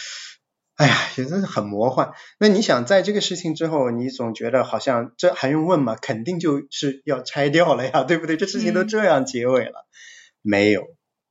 [0.77, 2.13] 哎呀，真的是很魔幻。
[2.39, 5.97] 那你想，在这个事情之后，你总觉得好像这还用问吗？
[5.99, 8.37] 肯定就是要拆掉了呀，对不对？
[8.37, 9.87] 这事情都这样结尾了，
[10.43, 10.83] 没有，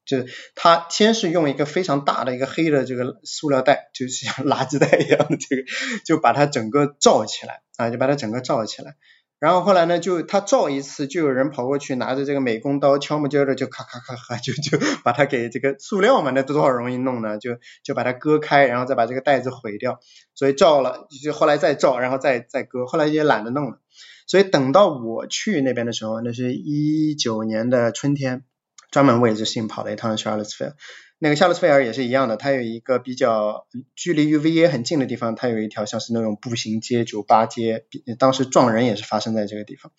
[0.06, 0.26] 就是
[0.56, 5.64] 他先是用一个非常大的一个黑的这个塑料袋，就是像 垃圾袋一样的这个，
[6.06, 8.96] 就把它整个罩起来啊，就把它整个罩起来。
[9.40, 17.40] 然后后来呢，就他照一次，就有人跑过去拿着这个美工刀，敲木筋的就咔咔咔咔，就就把它给这个塑料嘛，那多少容易弄呢？
[17.40, 20.00] 就就把它割开，然后再把这个袋子毁掉。
[20.36, 23.80] 所以照了，就后来再照，然后再再割，后来也懒得弄了。
[24.28, 28.44] 所以等到我去那边的时候，那是一九年的春天，
[28.92, 30.74] 专门为这事情跑了一趟 Charlottesville。
[31.18, 37.86] 那个夏洛斯菲尔也是一样的，它有一个比较距离 UVA 很近的地方，它有一条像是那种步行街、酒吧街，
[38.20, 39.92] 当时撞人也是发生在这个地方。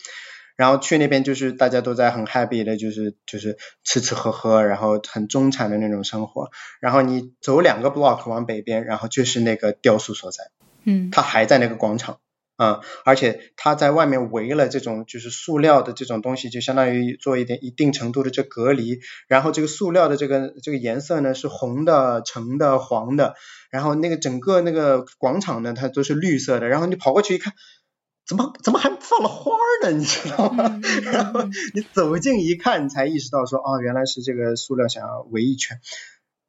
[0.57, 6.51] 然后去那边就是大家都在很 happy 的，就是就是吃吃喝喝，然后很中产的那种生活。
[6.81, 10.51] 然后你走两个 block 往北边，然后就是那个雕塑所在，
[10.85, 12.19] 嗯，它还在那个广场。
[12.57, 19.01] 啊，而且它在外面围了这种就是塑料的这种东西，就相当于做一点一定程度的这隔离。
[19.27, 23.35] 然后这个塑料的这个这个颜色呢是红的、橙的、黄的。
[23.71, 26.69] 然后那个整个那个广场呢，它都是绿色的。
[26.69, 27.55] 然后你跑过去一看，
[28.27, 29.91] 怎么怎么还放了花呢？
[29.97, 30.81] 你知道吗？
[31.11, 31.43] 然后
[31.75, 35.81] 你走近一看，你才意识到说，哦，原来是这个塑料想要围一圈。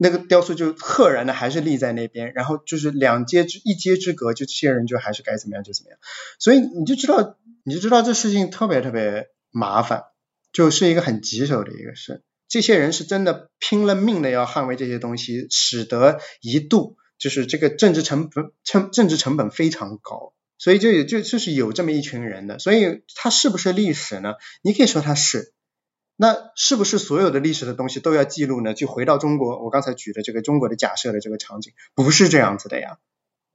[0.04, 5.98] 那个雕塑就赫然的还是立在那边，然后就是两街之一街之隔，就这些人就还是该怎么样就怎么样，
[6.40, 10.04] 所以你就知道你就知道这事情特别特别麻烦，
[10.52, 12.22] 就是一个很棘手的一个事。
[12.50, 24.34] 这些人是真的拼了命的要捍卫这些东西，使得一度就是这个政治成本成政治成本非常高，所以就有就就是有这么一群人的，所以它是不是历史呢？
[24.62, 25.54] 你可以说它是。
[26.16, 28.74] 那是不是所有的历史的东西都要记录呢？
[28.74, 32.98] 就回到中国，我刚才举的这个中国的假设的这个场景，不是这样子的呀，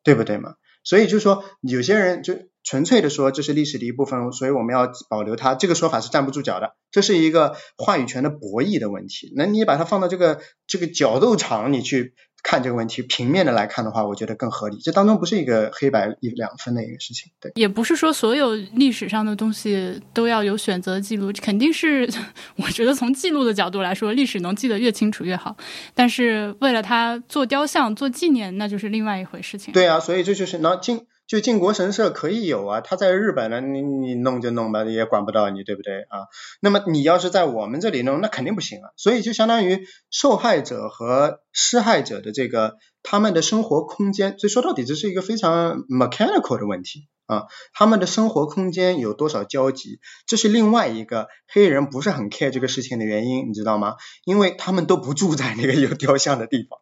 [0.03, 0.55] 对不对嘛？
[0.85, 9.33] 所以就是说，有些人就纯粹的说这是历史的一部分，所以我们要保留它，这个说法是站不住脚的，这是一个话语权的博弈的问题。
[9.37, 12.15] 那你把它放到这个这个角斗场，你去。
[12.43, 14.78] 看这个问题，平面的来看的话，我觉得更合理。
[14.78, 17.53] 这当中不是一个黑白一两分的一个事情，对。
[17.57, 22.09] 也不是说所有历史上的东西都要有选择记录，肯定是
[22.57, 25.57] 我觉得从记录的角度来说，历史能记得越清楚越好。
[25.95, 29.74] 但是为了它做雕像、做纪念，那就是另外一回事情。
[29.74, 31.07] 对啊，所以这就是那进。
[31.29, 36.24] 就靖国神社可以有啊，他在日本呢，你你弄就弄吧，也管不到你，对不对啊？
[36.61, 38.89] 那么你要是在我们这里弄，那肯定不行啊。
[38.97, 47.45] 所以就相当于受害者和施害者的这个他们的生活空间，所以说到底这是一个非常 mechanical 的问题啊。
[47.74, 53.97] 他们的生活空间有多少交集，这是另外一个黑人不是很 care 这个事情的原因，你知道吗？
[54.24, 56.81] 因为他们都不住在那个有雕像的地方，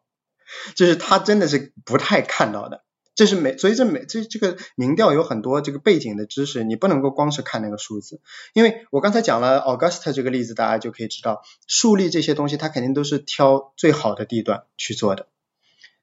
[0.76, 2.85] 就是他真的是不太看到的。
[3.16, 8.20] 这是每，所以这每这这个民调有很多这个背景的知识，你不能够光是看那个数字，
[8.52, 15.26] 因为我刚才讲了 August 这个例子，大家就可以知道，树立这些东西，它肯定都是挑最好的地段去做的，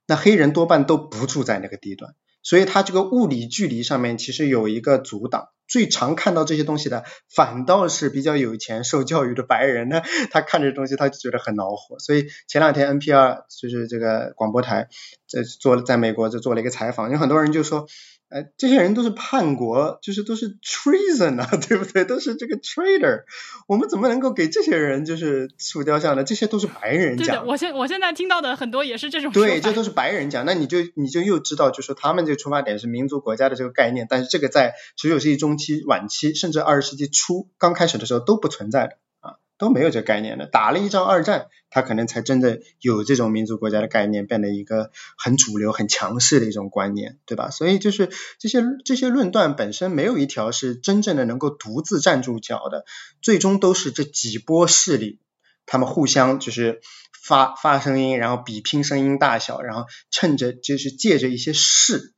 [0.07, 2.15] 那黑人多半都不住在那个地段。
[2.43, 11.97] 所以它这个物理距离上面其实有一个阻挡，最常看到这些东西的反倒是比较有钱、受教育的白人呢，他看这东西他就觉得很恼火。
[11.99, 14.89] 所以前两天 NPR 就是这个广播台
[15.27, 17.87] 在做在美国就做了一个采访，有很多人就说。
[18.33, 22.03] 哎，这些人都是叛国，就是都是 treason 啊， 对不对？
[22.03, 23.25] 都是这个 traitor，
[23.67, 26.23] 我们怎么能够给这些人就是塑雕像呢？
[26.23, 27.45] 这些都是白人讲。
[27.45, 29.31] 我现我现在听到的很多也是这种。
[29.31, 30.45] 对，这都是白人讲。
[30.47, 38.97] 那你就你就又知道，就说他们这个出发点是民族国家的这个概念，但是这个在十九世纪中期、晚期，甚至二十世纪初刚开始的时候都不存在的。
[39.57, 47.49] 都没有这概念的，打了一仗二战，他可能才真的有这种民族国家的概念，变得一个很主流、很强势的一种观念，对吧？
[47.49, 52.85] 所以就是这些这些论断本身没有一条是真正的能够独自站住脚的，
[53.21, 55.19] 最终都是这几波势力，
[55.65, 56.81] 他们互相就是
[57.11, 62.13] 发发声音，然后比拼声音大小，然后趁着就是借着一些势。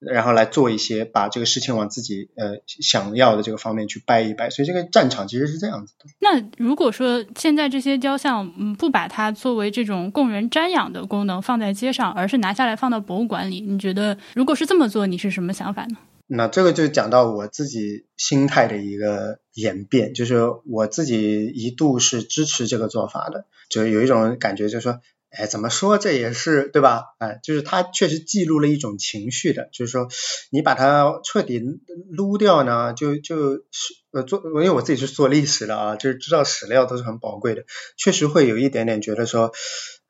[0.00, 6.06] 然后来做一些，把这个事情往自己呃想要的这个方面去掰一掰，所以这个战场其实是这样子的。
[6.20, 15.98] 那如果说现在这些雕像，嗯，不把它作为这种供人瞻仰的功能放在街上，而是拿下来放到博物馆里，你觉得如果是这么做，你是什么想法呢？
[16.26, 25.00] 那这个就讲到我自己心态的一个演变，就是我自己一度是支持这个做法的，就有一种感觉，就是说。
[25.30, 27.04] 哎，怎么说这也是对吧？
[27.18, 30.08] 哎，就是它确实记录了一种情绪的，就是说
[30.50, 31.62] 你把它彻底
[32.10, 37.64] 撸掉呢，就就是呃做，因为我自己是做历史的啊，就是知道史料都是很宝贵的，
[37.96, 39.52] 确实会有一点点觉得说，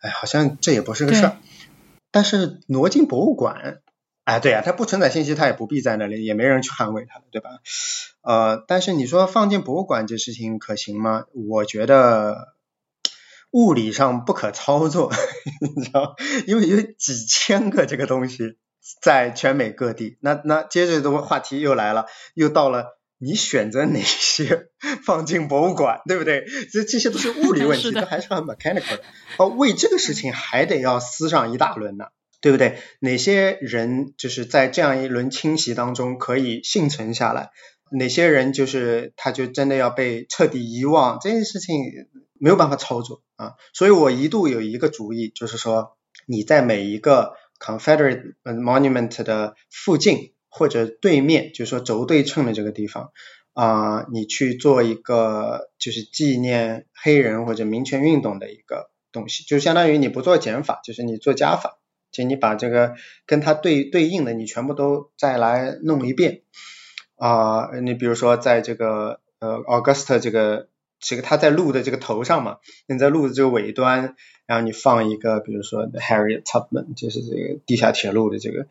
[0.00, 1.36] 哎，好像这也不是个事儿。
[2.10, 3.82] 但是挪进博物馆，
[4.24, 7.50] 哎，对呀，它不承载信息，它也不必在那里，也没人去捍卫它，对吧？
[8.22, 11.26] 呃，但是你说放进博物馆这事情可行吗？
[11.34, 12.54] 我觉得。
[13.52, 15.12] 物理上不可操作，
[15.76, 16.14] 你知道，
[16.46, 18.56] 因为有几千个这个东西
[19.02, 20.18] 在全美各地。
[20.20, 24.68] 那那接着的话题又来了，又到了你选择哪些
[25.04, 26.44] 放进博物馆，对不对？
[26.72, 29.02] 这这些都是物理问题， 这还是很 mechanical 的。
[29.38, 32.06] 哦，为这个事情还得要撕上一大轮呢，
[32.40, 32.78] 对不对？
[33.00, 37.50] 哪些人就是在这样一轮清洗当中可以幸存下来？
[37.90, 41.18] 哪些人就是他就真的要被彻底遗忘？
[41.20, 41.76] 这件事情。
[42.40, 53.12] 没有办法操作啊，所以我一度有一个主意，就是说你在每一个 Confederate Monument 的附近或者对面，就是说轴对称的这个地方
[53.52, 61.78] 啊，你去做一个就是纪念黑人或者民权运动的一个东西，就相当于你不做减法，就是你做加法，
[62.10, 62.94] 就你把这个
[63.26, 66.40] 跟它对对应的你全部都再来弄一遍
[67.16, 70.68] 啊，你比如说在这个呃 August 这个。
[71.00, 74.14] 这个他在路的这个头上嘛，你在路的这个尾端，
[74.46, 78.66] 然后你放一个，比如说 Harriet Tubman，就是这个地下铁路的这个，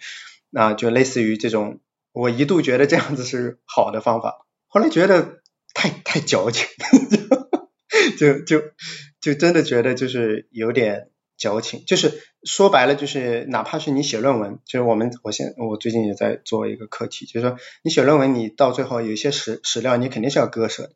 [0.52, 1.80] 那，就类似于这种，
[2.12, 5.42] 我一度觉得这样子是好的方法，后来觉得
[5.74, 6.68] 太太矫情，
[8.20, 8.62] 就就
[9.20, 20.94] 就真的觉得就是有点矫情，就是说白了就是哪怕是你写论文，就是我们我现我最近也在做一个课题，就是说你写论文，你到最后有一些史史料你肯定是要割舍的。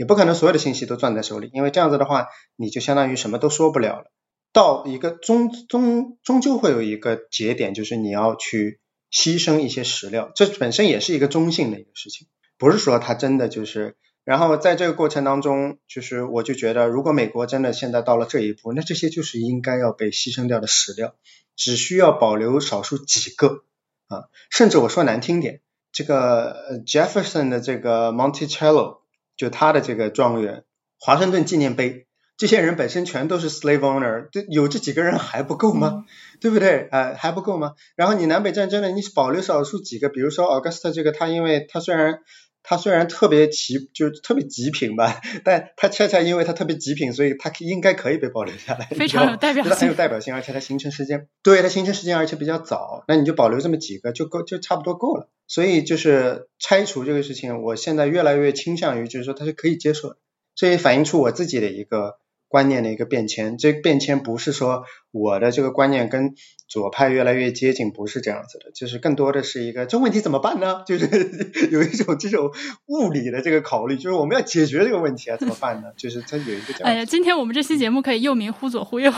[0.00, 4.10] 也不可能所有的信息都攥在手里，因为这样子的话，你就相当于什么都说不了了。
[4.50, 8.80] 到一个终终终究会有一个节点，就是你要去
[9.12, 13.98] 牺牲一些史料，这本身也是一个中性的一个事情，不是说它真的就是。
[14.24, 21.14] 然后在这个过程当中，就是我就觉得，如果美国真的现在到了这一步，那这些就是应该要被牺牲掉的史料，
[21.56, 23.64] 只需要保留少数几个
[24.08, 25.60] 啊，甚至我说难听点，
[25.92, 28.99] 这个 Jefferson 的这个 Monticello，
[29.40, 30.64] 就他的这个庄园，
[30.98, 32.06] 华盛顿纪念碑。
[32.36, 36.04] 这些人本身全都是 slave owner，这有这几个人还不够吗？
[36.42, 36.88] 对不对？
[36.90, 37.72] 啊，还不够吗？
[37.96, 42.18] 然后你南北战争呢，你保留少数几个，比如说 August 这个，他因为他虽然
[42.62, 55.28] 他虽然特别奇，就是特别极品吧，但它恰恰因为它特别极品，所以它应该可以被保留下来，非常有代表性，很有代表性，而且它形成时间，对它形成时间而且比较早，那你就保留这么几个就够，就差不多够了。
[55.46, 60.16] 所以就是拆除这个事情，我现在越来越倾向于就是说它是可以接受的，
[60.54, 62.18] 这也反映出我自己的一个。
[62.50, 64.82] 观念的一个变迁，这变迁不是说
[65.12, 66.34] 我的这个观念跟
[66.66, 70.82] 左派越来越接近，不是这样子的，就是更多的是一个这问题怎么办呢？
[70.84, 71.06] 就是
[71.70, 72.50] 有一种这种
[72.86, 75.92] 物理的这个考虑，就是我们要解决这个问题啊，怎么办呢？
[75.96, 76.92] 就是它有一个这样。
[76.92, 79.12] 哎呀，今天我们这期节目可以又名忽左忽右。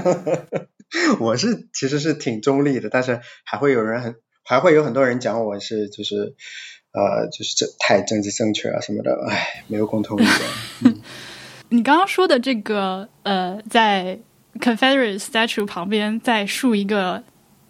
[1.18, 4.14] 我是其实是挺中立的，但是还会有人很
[4.44, 6.34] 还会有很多人讲我是就是
[6.92, 10.94] 呃就是这太政治正确啊什么的，哎，没有共同意见。
[11.70, 14.18] 你刚刚说的这个，呃，在
[14.60, 17.22] Confederate statue 旁边再竖一个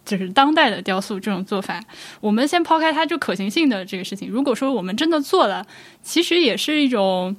[0.05, 1.83] 就是当代的雕塑，这种做法，
[2.21, 4.29] 我们先抛开它就可行性的这个事情。
[4.29, 5.65] 如果说我们真的做了，
[6.03, 7.35] 其实也是一种，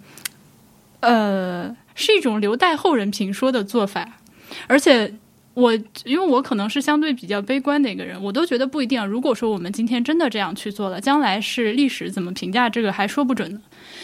[1.00, 4.18] 呃，是一种留待后人评说的做法。
[4.66, 5.14] 而且
[5.54, 5.72] 我
[6.04, 9.00] 因为我可能是相对比较悲观的一个人，我都觉得不一定。
[9.00, 13.60] 啊如果说我们今天真的这样去做了，将来是历史怎么评价这个还说不准呢。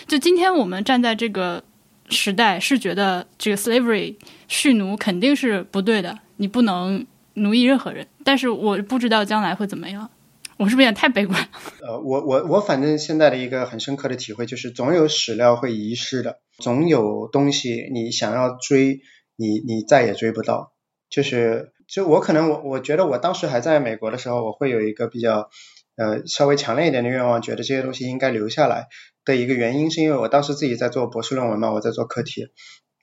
[0.07, 1.63] 就今天我们站在这个。
[2.09, 4.17] 时代是觉得这个 slavery
[4.49, 8.07] 蓄奴肯定是不对的，你不能奴役任何人。
[8.25, 10.11] 但是我不知道将来会怎么样，
[10.57, 11.49] 我是不是也太悲观？
[11.83, 19.01] 呃，我我我反正现在的一个很深刻的体会就是，总有史料会遗失的，总有东西你想要追，
[19.37, 20.73] 你你再也追不到。
[21.11, 25.49] 就是就我可能我我觉得我当时还在美国的时候，我会有一个比较
[25.97, 28.89] 呃稍微强烈一点的愿望，觉得这些东西应该留下来。
[29.25, 32.49] 的一个原因是因为我当时自己在做博士论文嘛，我在做课题，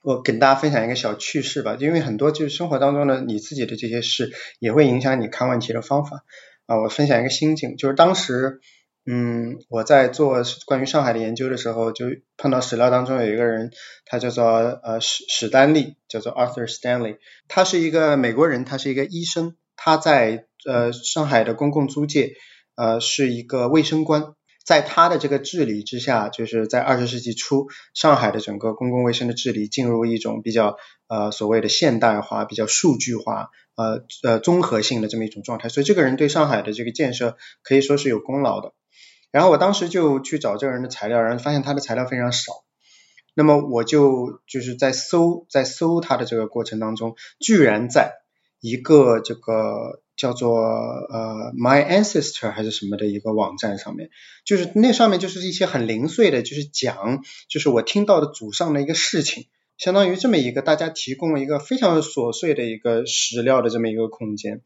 [0.02, 6.24] 我跟大家分享一个小趣事吧，因为很多就是生活当中的你自己的这些事也会影响你看问题的方法
[6.66, 6.80] 啊。
[6.80, 8.60] 我分享一个心境，就是当时
[9.04, 12.06] 嗯我在做关于上海的研究的时候，就
[12.36, 13.72] 碰到史料当中有一个人，
[14.04, 17.16] 他叫做呃史史丹利，叫做 Arthur Stanley，
[17.48, 22.34] 他是一个美国人，他是一个医生，他在呃上海的公共租界
[22.76, 24.34] 呃是一个卫生官。
[24.64, 30.76] 在他的这个治理之下，就是在二十世纪初，上海的整个公共卫生的治理进入一种比较
[31.08, 35.68] 呃所谓的现代化、比较数据化、呃呃综合性的这么一种状态。
[35.68, 38.72] 所以这个人对上海的这个建设可以说是有功劳的。
[39.30, 42.52] 然后我当时就去找这个人的材料，然后发现他的材料非常少。
[43.34, 48.12] 那么我就就是在搜在搜他的这个过程当中，居然在
[48.60, 50.00] 一个这个。
[50.22, 54.08] 叫做呃 My Ancestor 还是什么的一个网站上面，
[54.44, 59.46] 就是那上面就是一些很零碎的，就是讲就是我听到的祖上的一个事情，
[59.78, 64.60] 相当于这么一个大家提供了一个非常琐碎的一个史料的这么一个空间，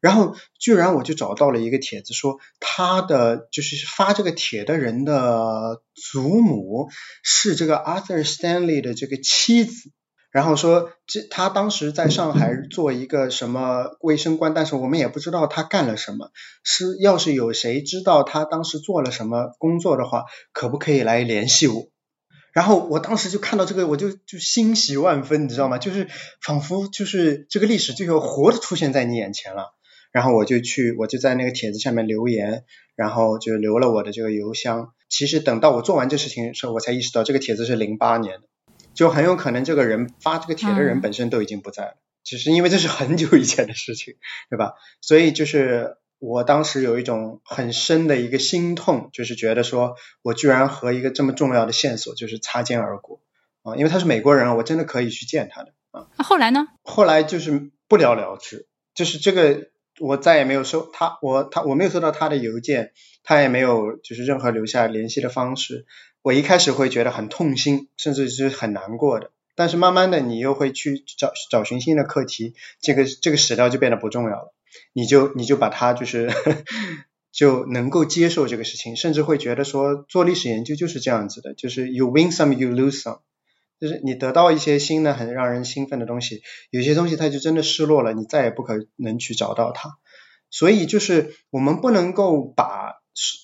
[0.00, 6.88] 然后居然我就找到了一个帖子，说他的就是发这个帖的人的祖母
[7.22, 9.90] 是这个 Arthur Stanley 的这个妻子。
[10.32, 16.30] 然后说，这他当时在上海做一个什么卫生官，但是我们也不知道他干了什么。
[16.64, 21.88] 是要是有谁知道他当时做了什么工作的话，可不可以来联系我？
[22.54, 25.76] 然后我当时就看到这个，我就就欣喜万分，你知道吗？
[25.76, 26.08] 就是
[26.40, 29.74] 仿佛就是这个历史就要活的出现在你眼前了。
[30.12, 32.64] 然后我就去，我就在那个帖子下面留言，
[32.96, 34.92] 然后就留了我的这个邮箱。
[35.10, 38.46] 其实等到我做完这事情的时候，我才意识到这个帖子是零八年的。
[38.94, 44.14] 就很有可能这个人发这个帖的人本身都已经不在了，只是因为这是很久以前的事情，
[44.50, 44.74] 对吧？
[45.00, 53.20] 所以就是我当时有一种很深的一个心痛，就是觉得说我居然和一个这么重要的线索就是擦肩而过
[53.62, 56.08] 啊，因为他是美国人，我真的可以去见他的啊。
[56.16, 56.68] 那后来呢？
[56.82, 59.68] 后来就是不了了之，就是这个
[59.98, 62.92] 我再也没有收他，我他我没有收到他的邮件，
[63.24, 65.86] 他也没有就是任何留下联系的方式。
[66.22, 69.30] 我一开始会觉得很痛心，甚至是很难过的。
[69.54, 74.54] 但是慢慢的，你又会去找找寻新的课题，这个这个史料就变得不重要了。
[74.94, 76.32] 你就你就把它就是
[77.32, 83.20] 就能够接受这个事情，甚至会觉得说做历史研究就是这样子的，就是 you win some you lose some，
[83.80, 89.98] 就是你得到一些新的很让人兴奋的东西，有些东西它就真的失落了，你再也不可能去找到它。
[90.50, 92.94] 所以就是我们不能够把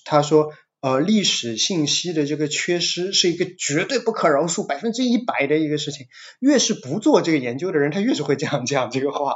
[0.05, 6.07] 他说呃历史信息的这个缺失是一个绝对不可饶恕百分之一百的一个事情。
[6.39, 9.35] 越是不做这个研究的人，他越是会这样讲这个话。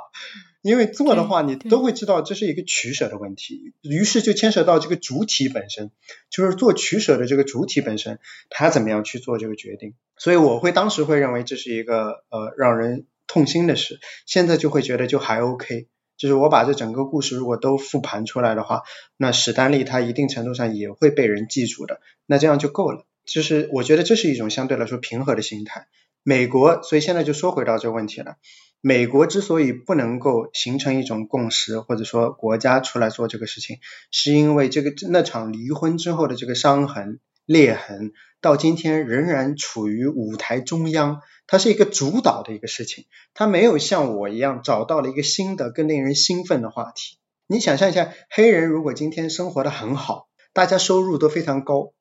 [0.61, 5.91] 因为做的话，你都会知道这是一个取舍的问题，于是就牵涉到这个主体本身，
[6.29, 8.19] 就是做取舍的这个主体本身，
[8.49, 9.93] 他怎么样去做这个决定。
[10.15, 15.87] 所以我会当时会认为这是一个呃让人痛心的事，现在就会觉得就还 OK。
[16.17, 18.83] 就是我把这整个故事如果都复盘出来的话，
[19.17, 23.05] 那史丹利他一定程度上也会被人记住的，那这样就够了。
[23.25, 25.87] 就是我觉得这是一种相对来说平和的心态。
[26.23, 28.35] 美国，所以现在就说回到这个问题了。
[28.79, 33.79] 美国之所以不能够形成一种共识，或者说国家出来做这个事情，
[34.11, 38.11] 是因为这个那场离婚之后的这个伤痕裂痕，
[38.43, 47.19] 到今天仍然处于舞台中央，它是一个主导的一个事情，它没有像我一样找到了一个新的更令人兴奋的话题。
[47.47, 51.93] 你想象一下，黑人如果今天生活的很好，大家收入都非常高。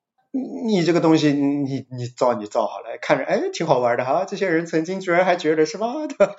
[0.67, 4.25] 你这个东西，你你造你造好了，看着哎挺好玩的哈。
[4.25, 6.35] 这些人曾经居然还觉得是吧的，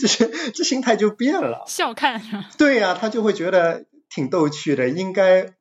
[0.00, 2.22] 这些这心态就变了，笑看。
[2.56, 5.54] 对呀，他就会觉得挺逗趣的，应该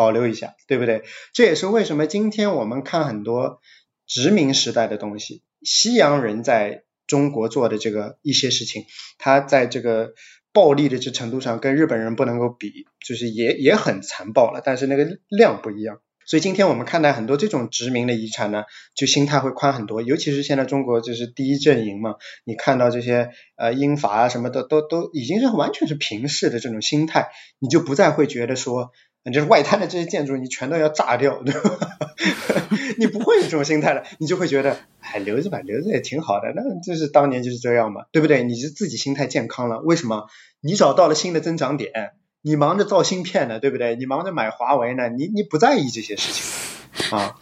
[0.00, 1.02] 保留一下，对不对？
[1.34, 3.60] 这也是为什么今天我们看很多
[4.06, 8.86] 殖民时代的东西，西洋人在中国做的这个一些事情，
[9.18, 10.14] 他在这个
[10.54, 16.00] 暴力的这程度上跟日本人不能够比，就是也也很残暴了，但是那个量不一样。
[16.26, 18.62] 所以今天我们看待很多这种殖民的遗产呢，
[18.94, 20.00] 就心态会宽很多。
[20.00, 28.92] 尤其是现在中国就是第一阵营嘛，你看到这些呃英法啊什么的，都都已经是完全是平视的这种心态，你就不再会觉得说，
[29.32, 31.98] 就是外滩的这些建筑你全都要炸掉，对吧？
[32.98, 36.52] 你不会有这种心态了，你就会觉得，哎，留着吧，留着也挺好的。
[36.54, 38.42] 那就是当年就是这样嘛，对不对？
[38.42, 40.26] 你是自己心态健康了，为什么？
[40.60, 42.12] 你找到了新的增长点。
[42.42, 43.96] 你忙着造芯片呢，对不对？
[43.96, 47.36] 你忙着买华为呢，你你不在意这些事情啊。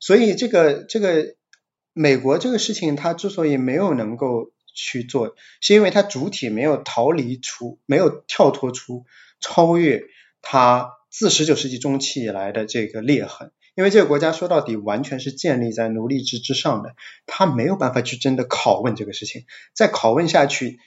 [0.00, 1.36] 所以这个这个
[1.92, 9.04] 美国这个事情，它之所以没有能够去做，是因为它主体没有逃离出，没有跳脱出，
[9.40, 10.02] 超越
[10.42, 13.50] 它自十九世纪中期以来的这个裂痕。
[13.76, 16.94] 因为这个国家说到底完全是建立在奴隶制之上的，
[17.26, 19.44] 他没有办法去真的拷问这个事情，
[19.74, 20.78] 再拷问下去。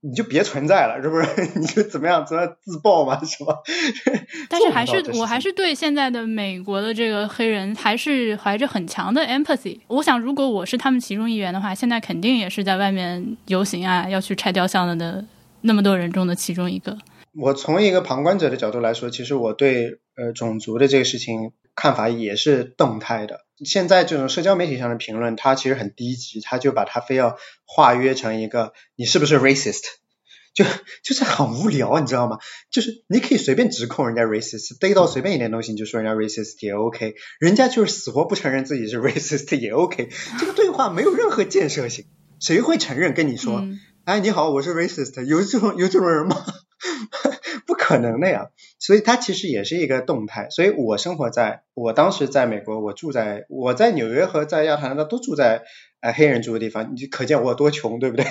[0.00, 1.26] 你就别存在了，是不是？
[1.58, 3.56] 你就怎么样，怎么自爆嘛，是吧？
[4.48, 9.80] 但是还是，我还是对现在的美国的这个黑人还是怀着很强的 empathy。
[9.88, 15.24] 我想，如果我是他们其中一员的话，现在肯定也是在外面游行啊，要去拆雕像的那
[15.62, 16.96] 那么多人中的其中一个。
[17.40, 23.46] 我从一个旁观者的角度来说，其实我对呃种族的这个事情看法也是动态的。
[23.64, 29.82] 现在这种社交媒体上的评论，它其实很低级，他就把它非要化约成一个你是不是 racist，
[30.52, 30.64] 就
[31.04, 32.38] 就是很无聊，你知道吗？
[32.72, 40.08] 就是你可以随便指控人家 racist，逮到随便一点东西你就说人家 racist 也 OK，人家就是死活不承认自己是 racist 也 OK，
[40.40, 42.06] 这个对话没有任何建设性，
[42.40, 43.64] 谁会承认跟你说，
[44.04, 46.44] 哎你好，我是 racist，有这种有这种人吗？
[47.66, 50.48] 不可能的呀，所以它其实也是一个动态。
[50.50, 55.64] 所以我生活在，我当时在美国，我住在我在纽约和在亚特兰大都住在
[56.00, 58.26] 呃黑人住的地方，你可见我多穷，对不对？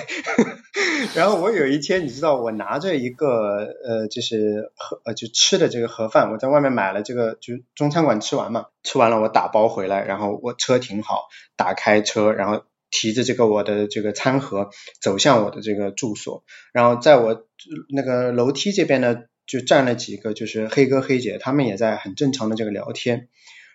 [1.14, 12.62] 然后我有一天，你知道，我拿着一个呃，就是盒呃就吃的这个盒饭，我在外面买了这个，就中餐馆吃完嘛，吃完了我打包回来，然后我车停好，打开车，然后。
[12.90, 14.70] 提着这个我的这个餐盒
[15.00, 17.46] 走向我的这个住所，然后在我
[17.94, 23.28] 那个楼梯这边呢，就站了几个就是黑哥黑姐，他们也在很正常的这个聊天。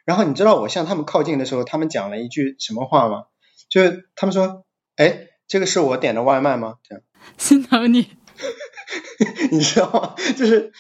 [0.05, 3.26] 然后你知道我向他们靠近的时候，他们讲了一句什么话吗？
[3.70, 4.66] 就是他们说
[4.97, 7.03] ：“哎，这个是我点的外卖吗？”这样
[7.38, 8.09] 心疼你，
[9.51, 10.16] 你知道吗？
[10.36, 10.72] 就是。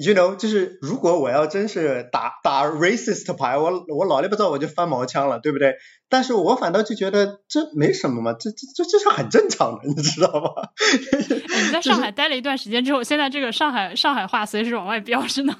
[0.00, 5.74] You know，就是如果我要真是打打 racist 牌，我我老里不知道我就翻毛腔了，对不对？
[6.08, 10.50] 但是我反倒就觉得这没什么嘛，这这这这是很正常的，你知道吗？
[11.66, 15.56] 你在上海待了一段时间之后，现在这个上海上海话随时往外飙，是吗？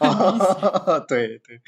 [1.08, 1.60] 对对，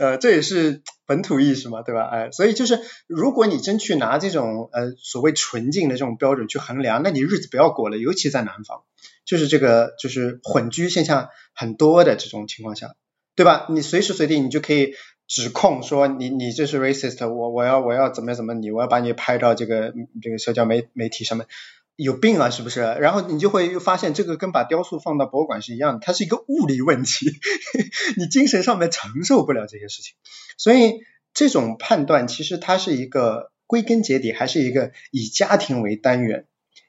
[0.00, 2.08] 呃，这也是本土意识嘛，对吧？
[2.10, 8.82] 哎，所以就是如果你真去拿这种呃所谓纯净的这种标准去衡量，那你日子不要过了，尤其在南方。
[9.26, 12.94] 就是这个，就是混居现象很多的这种情况下，
[13.34, 13.66] 对吧？
[13.68, 14.94] 你随时随地你就可以
[15.26, 19.92] 指控说你你这是 racist，我我要我要怎么怎么你，我要把你拍到这个
[20.22, 21.48] 这个社交媒媒体上面，
[21.96, 22.80] 有病啊是不是？
[22.80, 27.26] 然后你就会发现这个跟把雕塑放到博物馆是一样的，它是一个物理问题，
[28.16, 30.14] 你精神上面承受不了这些事情，
[30.56, 31.00] 所以
[31.34, 36.46] 这种判断其实它是一个归根结底还是一个以家庭为单元，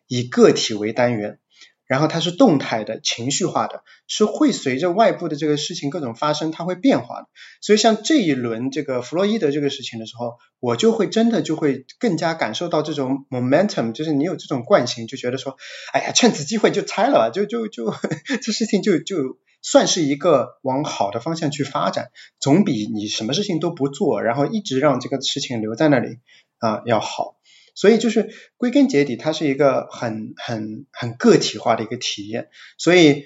[0.07, 1.39] 以个体为单元。
[1.87, 7.27] 然后它是动态的、情绪化的，是会随着外部的这个事情各种发生，它会变化的。
[7.61, 15.57] 所以像这一轮这个弗洛伊德这个事情的时候，我就会真的就会更加感受到这种 momentum，就是你有这种惯性，就觉得说，
[15.93, 17.93] 哎呀，趁此机会就拆了吧，就就就
[18.43, 22.09] 这事情就就算是一个往好的方向去发展，
[22.39, 26.19] 总比你什么事情都不做，然后一直让这个事情留在那里
[26.59, 27.36] 啊要好。
[27.77, 32.49] 所以就是归根结底，它是一个很很很个体化的一个体验。
[32.79, 33.25] 所以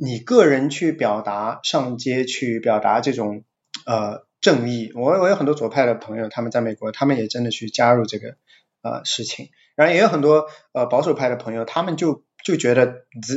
[0.00, 3.44] 你个人去表达上街去表达这种
[3.86, 8.34] 呃正义，我我有很多左派的朋友，他们在美国，他们也真的去加入这个
[8.82, 9.50] 呃事情。
[9.76, 12.86] 然后也有很多呃保守派的朋友，他们就就觉得
[13.22, 13.36] 这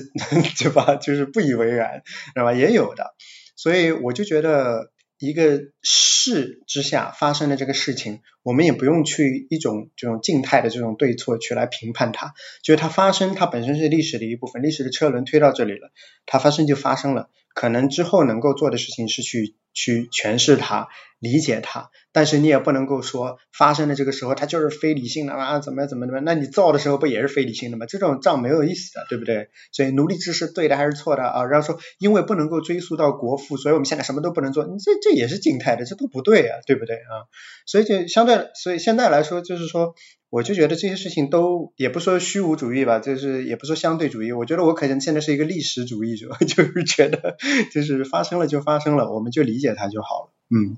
[0.58, 2.02] 对吧，就是不以为然，
[2.36, 2.54] 是吧？
[2.54, 3.14] 也有的。
[3.56, 4.92] 所以我就觉得。
[5.22, 15.92] 一个事之下发生的这个事情，我们也不用去一种这种静态的这种对错去来评判它，就是它发生，它本身是历史的一部分，历史的车轮推到这里了，
[16.26, 19.54] 它发生就发生了，可能之后能够做的事情是去。
[19.72, 20.88] 去诠释它，
[21.20, 26.20] 理解它，但是你也不能够说发生的这个时候它就是非理性的啊，怎么怎么怎么？
[26.22, 27.86] 那你造的时候不也是非理性的吗？
[27.86, 29.50] 这种账没有意思的，对不对？
[29.72, 31.46] 所以奴隶制是对的还是错的啊？
[31.46, 37.30] 然后说因为不能够追溯到国父，所以我们现在什么都不能做，这这也是静态的，这都不对啊，对不对啊？
[37.68, 39.96] 所以就相对，所以现在来说就是说。
[40.32, 44.32] 我就觉得这些事情都也不说虚无主义吧，就是也不说相对主义。
[44.32, 47.36] 我觉得我可能现在是一个历史主义者， 就是觉得
[47.74, 50.32] 就是发生了就发生了，我们就理解它就好了。
[50.52, 50.78] 嗯，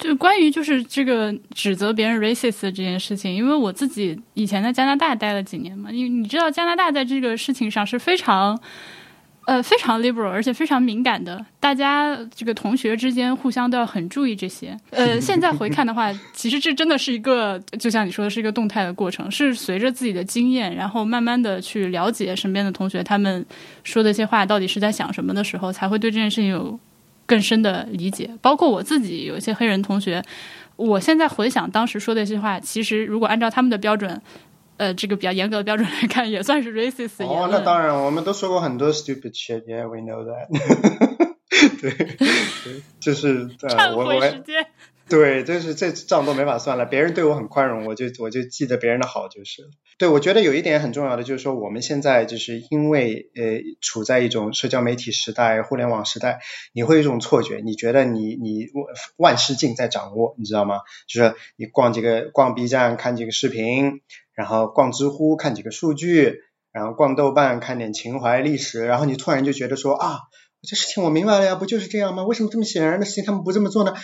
[0.00, 8.60] 就关于就是这个指责别人 racist 这件事情，因为我自己以前在加拿大待了几年嘛，因为你知道加拿大在这个事情上是非常。
[9.48, 14.76] 呃，非常 liberal，而且非常敏感的，大家这个同学之间互相都要很注意这些。
[14.90, 23.42] 呃，现在回看的话，其实这真的是一个，就像你说的，是一个动态的过程，是随着自己的经验，然后慢慢的去了解身边的同学他们
[23.84, 26.78] 说的一些话到底是在想什么的时候，才会对这件事情有
[27.24, 28.28] 更深的理解。
[28.42, 30.22] 包括我自己有一些黑人同学，
[30.76, 34.20] 我现在回想当时说的一些话，其实如果按照他们的标准。
[34.78, 37.24] 呃，这个比较严格的标准来看，也算是 racist。
[37.26, 40.48] 哦，那当然，我们都说过很多 stupid shit，yeah，we know that。
[41.80, 42.16] 对，
[43.00, 44.66] 就是忏悔时间。
[45.08, 46.84] 对，就是这账都没法算了。
[46.84, 49.62] 别人对我很宽容，我就我就记得别人的好就是。
[49.96, 56.40] 对，我觉得有一点很重要的就是说，我们现在就是因为呃处在一种社交媒体时代、互联网时代，
[56.74, 58.66] 你会有一种错觉，你觉得你你
[59.16, 60.80] 万事尽在掌握，你知道吗？
[61.08, 64.02] 就是你逛几个逛 B 站看几个视频。
[64.38, 66.36] 然后逛知乎看几个数据，
[66.70, 70.20] 然后逛豆瓣看点情怀历史，然后你突然就觉得说啊，
[70.62, 72.22] 这事情我明白了呀，不就是这样吗？
[72.24, 73.94] 为什么这么显然的事情他们不这么做呢？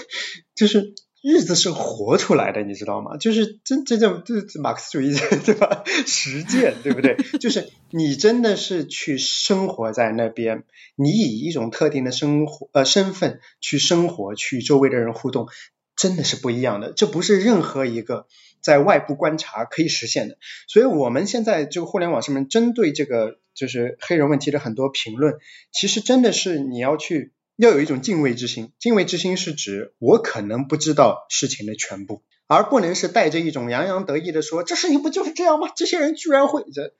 [0.56, 3.18] 就是日子是活出来的，你知道吗？
[3.18, 5.12] 就是真真正这马克思主义
[5.44, 5.84] 对吧？
[6.06, 7.14] 实践对不对？
[7.38, 10.64] 就是你真的是去生活在那边，
[10.96, 15.48] 你以一种特定的生活呃身份去生活，去周围的人互动，
[15.96, 16.94] 真的是不一样的。
[16.94, 18.26] 这不是任何一个。
[18.62, 25.34] 在外部观察可以实现的，所以我们现在这个互联网上面针对这个就是黑人问题的很多评论，
[25.72, 28.72] 其实真的是你要去要有一种敬畏之心。
[28.78, 35.68] 敬畏之心是指我可能不知道事情的全部，而不能是带着一种洋洋得意的说这事情不就是这样吗？
[35.74, 36.94] 这些人居然会这。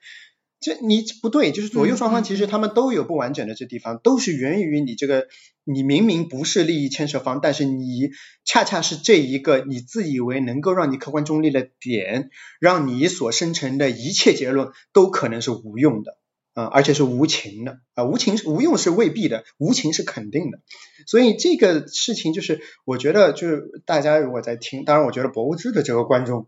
[0.63, 5.27] 这你不对，就是左右双方其实他们都有不完整的这地方，都是源于你这个，
[5.65, 8.11] 你明明不是利益牵涉方，但是你
[8.45, 12.29] 恰恰是这一个你自以为能够让你客观中立的点，
[12.61, 16.17] 让你所生成的一切结论都可能是无用的，
[16.53, 20.59] 啊，而且是无情的，啊，无情无用是未必的，无情是肯定的，
[21.07, 26.47] 所以这个事情就是我觉得就是大家如果在听，当然我觉得博物志的这个观众。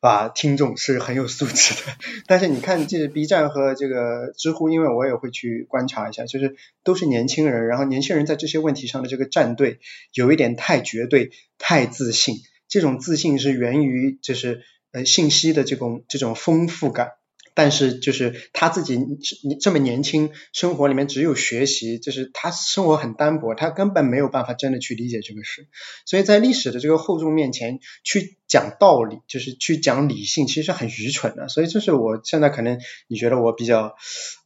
[0.00, 1.92] 啊，听众是很有素质的，
[2.28, 6.54] 但是你看，这 B 站和这个知乎，因为我也会去观察一下，就是
[6.84, 9.80] 都是年轻人，然后年轻人在这些问题上的这个站队
[10.14, 12.36] 有一点太绝对、太自信，
[12.68, 14.62] 这种自信是源于就是
[14.92, 17.12] 呃信息的这种这种丰富感。
[17.54, 25.66] 但是就是他自己你这么年轻，生活里面只有学习，就是他生活很单薄，他根本没有办法真的去理解这个事。
[26.06, 31.48] 所以在历史的这个厚重面前去讲道理，就是去讲理性，其实很愚蠢的。
[31.48, 33.94] 所以这是我现在可能你觉得我比较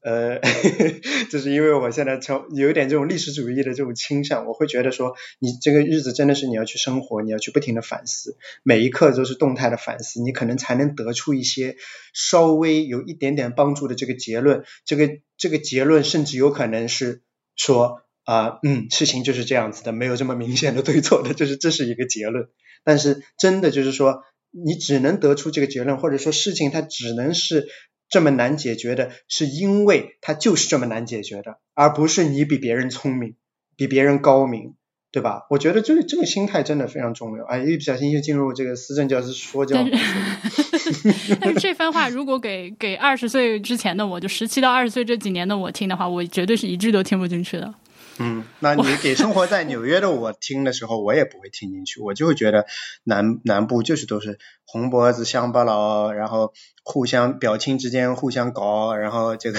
[0.03, 0.41] 呃，
[1.31, 11.77] 就是因为我现在从有一点这种历史主义的这种倾向，我会觉得说你这个日子真的是你要去生活，你要去不停的反思，每一刻都是动态的反思，你可能才能得出一些
[12.13, 13.03] 稍微有。
[13.13, 17.21] 一点点帮助的这个结论，这个这个结论甚至有可能是
[17.57, 22.49] 说啊，嗯，事情就是这样子的，没有这么明显的对错的，就是这是一个结论。
[22.85, 27.69] 但是真的就是说，你只能得出这个结论，或者说事情它只能是
[28.09, 33.37] 这么难解决的，是因为它就是这么难解决的，而不是你比别人聪明，
[33.77, 34.75] 比别人高明。
[35.15, 35.43] 对吧？
[35.51, 37.45] 我觉得这个这个心态真的非常重要。
[37.45, 39.77] 啊，一不小心就进入这个思政教师说教。
[41.39, 47.75] 但是这番话如果给给二十岁之前的我，就十七到二十岁这几年的我听的话，我绝对是一句都听不进去的。
[48.23, 52.67] 嗯，那你给生活在纽约的我听的时候，我也不会听进去，我就会觉得
[53.03, 56.53] 南南部就是都是红脖子乡巴佬，然后
[56.85, 59.59] 互相表亲之间互相搞，然后这个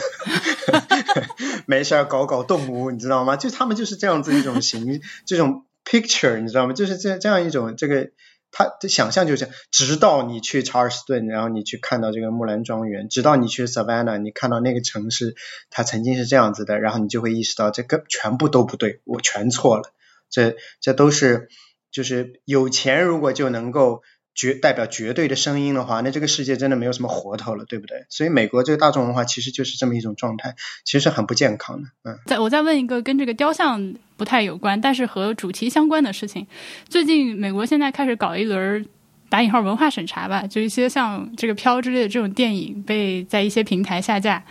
[1.68, 3.36] 没事儿搞搞动物，你知道吗？
[3.36, 6.74] 就他们就是这样子一种形，这种 picture，你知道吗？
[6.74, 8.12] 就是这这样一种这个。
[8.54, 15.36] 他的想象就是这样，直到你去查尔斯顿，然后你去看到这个木兰庄园，直到你去 Savannah，你看到那个城市，
[15.70, 19.92] 它曾经是这样子的，然后你就会意识到这个全部都不对，我全错了，
[20.30, 21.50] 这这都是
[21.92, 24.02] 就是有钱如果就能够。
[24.36, 28.06] 绝代表绝对的声音的话，那这个世界真的没有什么活头了，对不对？
[28.10, 31.90] 所以美国这个大众文化其实就是这么一种状态，其实很不健康的。
[32.04, 36.48] 嗯，再我再问一个跟这个雕像不太有关，但是和主题相关的事情。
[36.90, 38.86] 最近美国现在开始搞一轮
[39.30, 44.44] 打引号文化审查吧，就一些像这个飘之类的这种电影被在一些平台下架。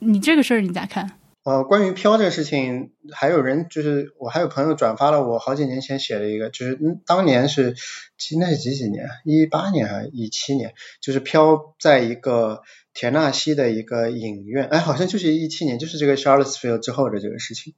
[0.00, 1.10] 你这个事儿你咋看？
[1.48, 7.74] 呃，关于飘这个事情，还有人就是我还有朋友转发了我好几年前写的一个，就是当年是，
[8.18, 9.08] 其实那是几几年？
[9.24, 10.74] 一八年还是一七年？
[11.00, 12.60] 就是飘在一个
[12.92, 17.72] 田纳西的一个影院，哎，好像就是一七年，就是这个 charles ville 之后的这个事情。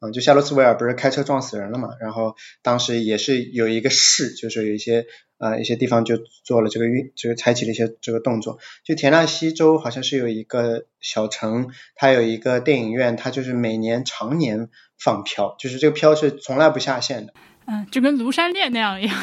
[0.00, 1.90] 嗯，就夏洛斯维尔不是开车撞死人了嘛？
[2.00, 5.04] 然后当时也是有一个市，就是有一些
[5.42, 8.58] 呃一些地方就做了这个运，这个采取了一些这个动作。
[8.84, 17.34] 就田纳西州好像是有一个小城，它有一个电影院，它就是每年常年放票，就是这个票是从来不下线的。
[17.64, 19.16] 嗯，就跟庐山恋那样一样。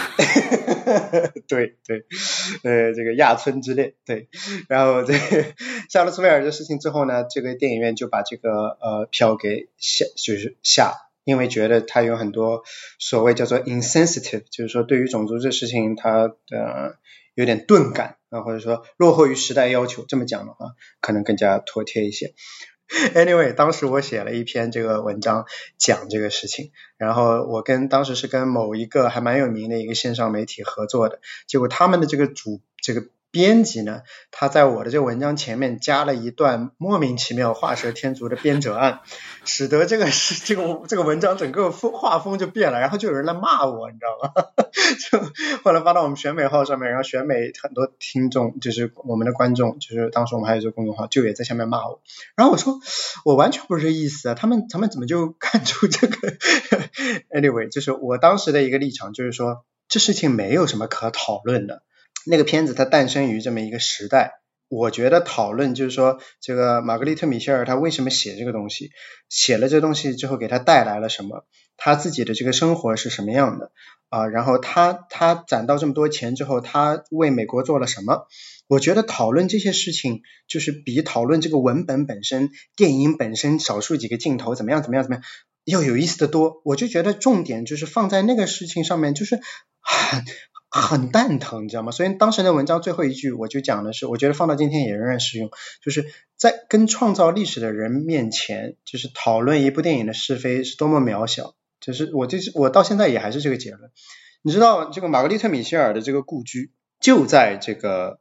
[1.48, 2.06] 对对，
[2.64, 4.30] 呃，这个亚村之恋，对。
[4.70, 5.14] 然后这
[5.90, 10.94] 夏洛斯维尔的事情之后呢，这个电影院就把这个呃票给下，就是下，
[11.30, 12.64] 因为觉得他有很多
[12.97, 16.97] 所谓叫做 insensitive，就是说对于种族这事情，他的
[17.35, 22.34] 有点钝感啊，或者说落后于时代要求，这么讲的话，可能更加妥帖一些。
[23.14, 25.45] Anyway，当时我写了一篇这个文章
[25.77, 33.03] 讲这个事情，然后我跟当时是跟某一个还蛮有名的一个线上媒体合作的，结果他们的这个主这个。
[33.31, 34.01] 编辑呢，
[34.31, 39.01] 他在我的这文章前面加了一段莫名其妙画蛇添足的编者案，
[39.45, 44.45] 使得这个是这个这个文章整个风画风就变了，然后就有人来骂我，你知道吗？
[45.11, 45.19] 就
[45.64, 52.01] 后来发到我们选美号上面，然后选美很多听众就是我们的观众，就是当时我们还有这个公众号，就也在下面骂我。
[52.35, 52.80] 然后我说
[53.26, 56.31] 我完全不是这意思啊，他们他们怎么就 看出这个
[57.30, 61.84] ？Anyway，就是我当时的一个立场就是说，这事情没有什么可讨论的。
[62.26, 64.34] 那个片子它诞生于这么一个时代，
[64.68, 68.91] 我觉得讨论就是说，这个玛格丽特米歇尔他为什么写这个东西，
[69.30, 71.46] 写了这东西之后给他带来了什么，
[71.78, 73.72] 他自己的这个生活是什么样的
[74.10, 74.28] 啊？
[74.28, 78.28] 然后他他攒到这么多钱之后，他为美国做了什么？
[78.68, 85.24] 我觉得讨论这些事情，就是比讨论这个文本本身、电影本身少数几个镜头怎么样怎么样怎么样
[85.66, 86.62] 要有意思的多。
[86.64, 89.38] 我就觉得重点就是放在那个事情上面，就是
[89.82, 90.24] 很
[90.70, 91.12] 很。
[91.12, 91.91] 蛋疼，你知道吗？
[91.91, 95.50] 所以当时的文章最后一句我就讲的是，我觉得放到今天也仍然适用，
[95.84, 96.06] 就是
[96.38, 101.56] 在跟创造历史的人面前，就是讨论一部电影的是非是多么渺小。
[101.80, 103.90] 就是我就是我到现在也还是这个结论。
[104.41, 108.20] 你知道这个玛格丽特米歇尔的这个故居就在这个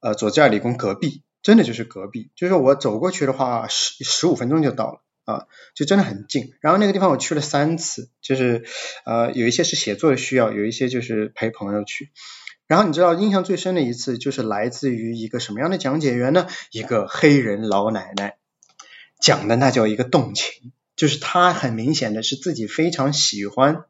[0.00, 5.02] 呃佐治亚理工隔壁，真的就是隔壁，就是我走过去的话十十五分钟就到了。
[5.30, 6.52] 啊，就真的很近。
[6.60, 8.64] 然后那个地方我去了三次，就是
[9.04, 12.10] 呃有一些是写作的需要，有一些就是陪朋友去。
[12.66, 16.46] 然后你知道印象最深的一次就是来自于一个什么样的讲解员呢？
[16.70, 18.36] 一个黑人老奶奶
[19.20, 23.84] 讲的那叫一个动情，就是她很明显的是自己非常喜欢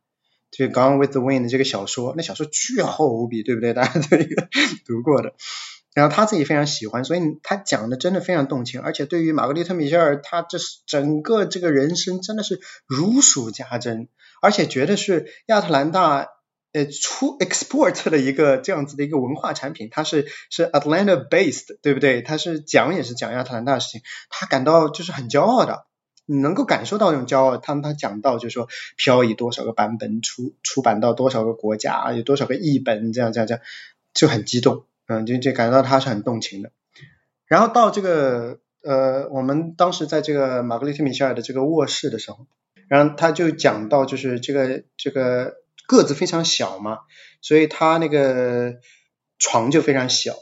[0.51, 3.75] 就《Gone with the Wind》这个小说，那小说巨厚无比，对不对？
[3.75, 4.17] 大家都
[4.87, 5.35] 读过的。
[5.93, 14.09] 然后他自己非常喜欢，所以他讲的真的非常动情，而且对于玛格丽特米歇尔，他这是整个这个人生真的是如数家珍，
[14.41, 16.29] 而且觉得是亚特兰大
[16.73, 22.23] 呃出 export 的一个这样子的一个文化产品，他是是 Atlanta based，对不对？
[22.23, 25.87] 他是讲也是讲亚特兰大的事情，他感到就是很骄傲的，
[26.25, 27.57] 你能够感受到那种骄傲。
[27.57, 33.63] 他他讲到就是说，漂移多少个版本出出版到多少个国家，有多少个译本，这样这样这样，
[34.15, 34.85] 就很激动。
[35.11, 36.71] 嗯，就就感觉到他是很动情的。
[37.47, 42.47] 然后到这个呃，我们当时在这个玛格丽特米歇尔的这个卧室的时候，
[42.87, 45.57] 然后他就讲到，就是这个这个
[45.89, 47.01] 个子非常小嘛，
[47.43, 48.77] 所以他那个
[49.41, 50.37] 床就非常小，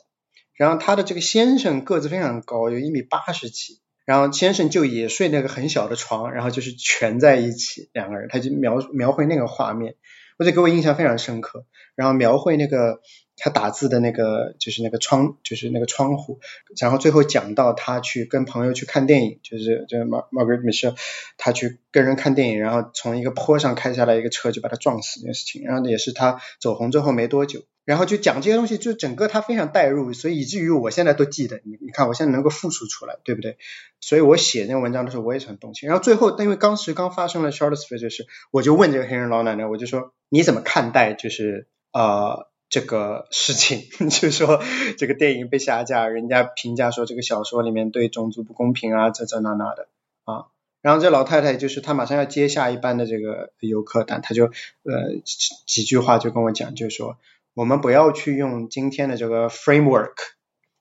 [0.55, 9.95] 然后他的这个先生个子非常高，有一米八十几，然后先生就也睡那个很小的床，然后就是蜷在一起两个人，他就描描绘那个画面，
[10.39, 11.65] 我就给我印象非常深刻，
[11.95, 13.01] 然后描绘那个。
[13.39, 16.41] 他打字的那个就是那个窗，就是那个窗户，
[16.81, 20.97] 然后最后讲到他去跟朋友去看电影，就是就 Margaret Mitchell，
[21.37, 33.57] 他去跟人看电影，然后从一个坡上开下来一个车就把他撞死这件事情，然后也是他走红之后没多久，然后就讲这些东西，就整个他非常带入，所以以至于我现在都记得，你你看我现在能够复述出来，对不对？
[34.01, 42.49] 所以我写那个文章的时候我也很动情，然后最后因为当时刚发生了 Charlottesville 就是，我就问这个黑人老奶奶，我就说你怎么看待就是呃。
[42.71, 44.63] 这个事情， 就是说
[44.99, 49.89] 这个电影被下架，人家评价说这个小说里面对种族不公平啊，这这那那的
[50.25, 50.47] 啊。
[50.83, 57.17] 然后这老太太就是她马上要接下一班的这个游客，但她就呃几几句话就跟我讲，就是说
[57.55, 60.15] 我们不要去用今天的这个 framework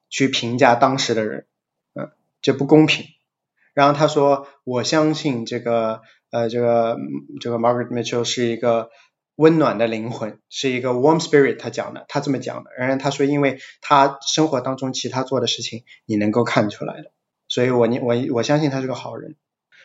[0.10, 1.46] 去评价当时的人，
[1.96, 2.12] 嗯，
[2.42, 3.06] 这不公平。
[3.74, 6.02] 然后她说，我相信这个
[6.32, 6.98] 呃这个
[7.40, 8.90] 这个 Margaret Mitchell 是一个。
[9.38, 12.72] 温暖的灵魂是一个 warm spirit，他讲的，他这么讲的。
[12.78, 17.12] 然后他说，因为他生活当中其他做的事情，你能够看出来的，
[17.48, 19.36] 所以我你我我相信他是个好人。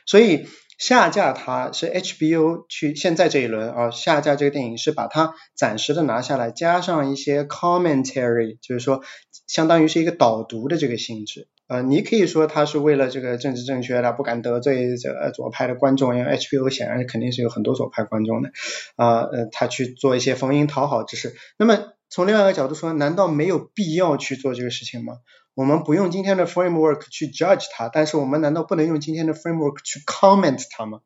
[0.07, 0.49] 所以
[0.79, 9.03] 下架他是 HBO 去现在这一轮啊下架这个电影是把它暂时的拿下来，加上一些 commentary，就是说
[9.47, 11.47] 相当于是一个导读的这个性质。
[11.73, 18.51] 呃，你可以说他是为了这个政治正确，他不敢得罪这个左派的观众，因为 HBO 显然肯定是有很多左派观众的，
[18.97, 21.35] 啊，呃，他去做一些逢迎讨好之事。
[21.57, 21.79] 那么
[22.11, 25.15] 从另外一个角度说，难道没有必要去做这个事情吗？
[25.55, 31.01] 我们不用今天的 framework 去 judge 他，但是我们难道不能用今天的 framework 去 comment 他吗？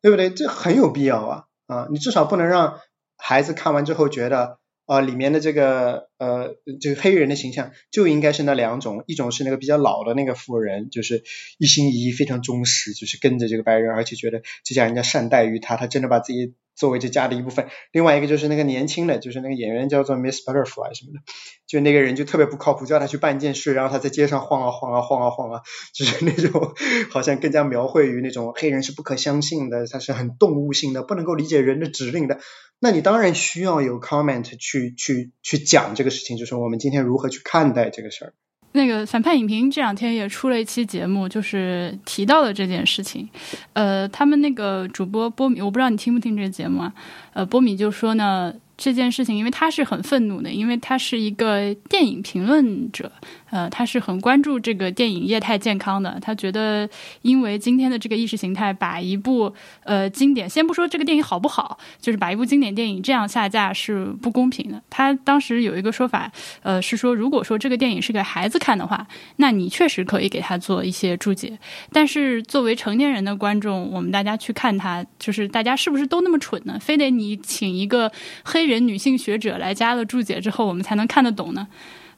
[0.00, 0.30] 对不对？
[0.30, 2.78] 这很有必要啊，啊，你至少不能让
[3.16, 4.58] 孩子看完之后觉得。
[4.86, 11.22] 啊，里面的这个呃，这个黑人的形象就应该是那两种，一种是那个比较老的那个富人，就是
[11.58, 16.54] 一心一意非常忠实，就是跟着这个白人，而且觉得这家人家善待于他，他真的把自己。
[16.76, 21.20] 作为这家的一部分，另外一个就是那个年轻的，就是那个演员叫做 Miss Butterfly 什么的，
[21.68, 25.60] 就那个人就特别不靠谱，叫他去办件事，然后他在街上晃啊晃啊晃啊晃啊，
[25.94, 26.74] 就是那种
[27.10, 32.40] 好像更加描绘于那种黑人是不可相信的，他是很动物性的，不能够理解人的指令的。
[32.80, 38.34] 那你当然需要有 comment 去去去讲这个这个事情，就是我们今天如何去看待这个事儿。
[38.72, 43.26] 那个反派影评这两天也出了一期节目，就是提到了这件事情。
[43.72, 46.92] 呃，他们那个主播波米，我不知道你听不听这个节目啊？
[47.32, 48.54] 呃，波米就说呢。
[48.76, 53.12] 这件事情，因为他是很愤怒的，因为他是一个电影评论者，
[53.54, 56.18] 呃，他是很关注这个电影业态健康的。
[56.20, 56.88] 他觉得，
[57.22, 59.54] 因为今天的这个意识形态，把一部
[59.84, 64.82] 呃经典，先不说这个电影好不好，就是把一部经典电影这样下架是不公平的。
[64.90, 66.28] 他当时有一个说法，
[66.64, 69.06] 呃，是说如果说这个电影是给孩子看的话，
[69.36, 71.56] 那你确实可以给他做一些注解。
[71.92, 76.76] 但是作为成年人的观众，我们大家去看他，就是大家是不是都那么蠢呢？
[76.80, 78.10] 非得你请一个
[78.44, 78.64] 黑。
[78.64, 81.68] 人女性学者来加了注解之后，我们才能看得懂呢。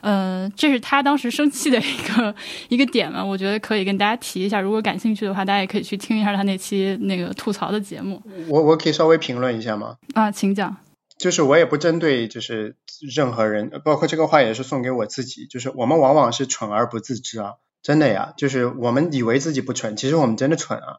[0.00, 2.34] 呃，这是他当时生气的一个
[2.68, 3.24] 一个点嘛？
[3.24, 4.60] 我觉得可以跟大家提一下。
[4.60, 8.22] 如果感兴趣的话，大家也可以去听一下他那期那个吐槽的节目。
[8.48, 9.96] 我我可以稍微评论一下吗？
[10.14, 10.76] 啊，请讲。
[11.18, 12.76] 就是我也不针对就是
[13.14, 15.46] 任何人，包括这个话也是送给我自己。
[15.46, 17.54] 就是我们往往是蠢而不自知啊。
[17.86, 20.96] 真的呀，就是我们以为自己不蠢，其实我们真的蠢啊！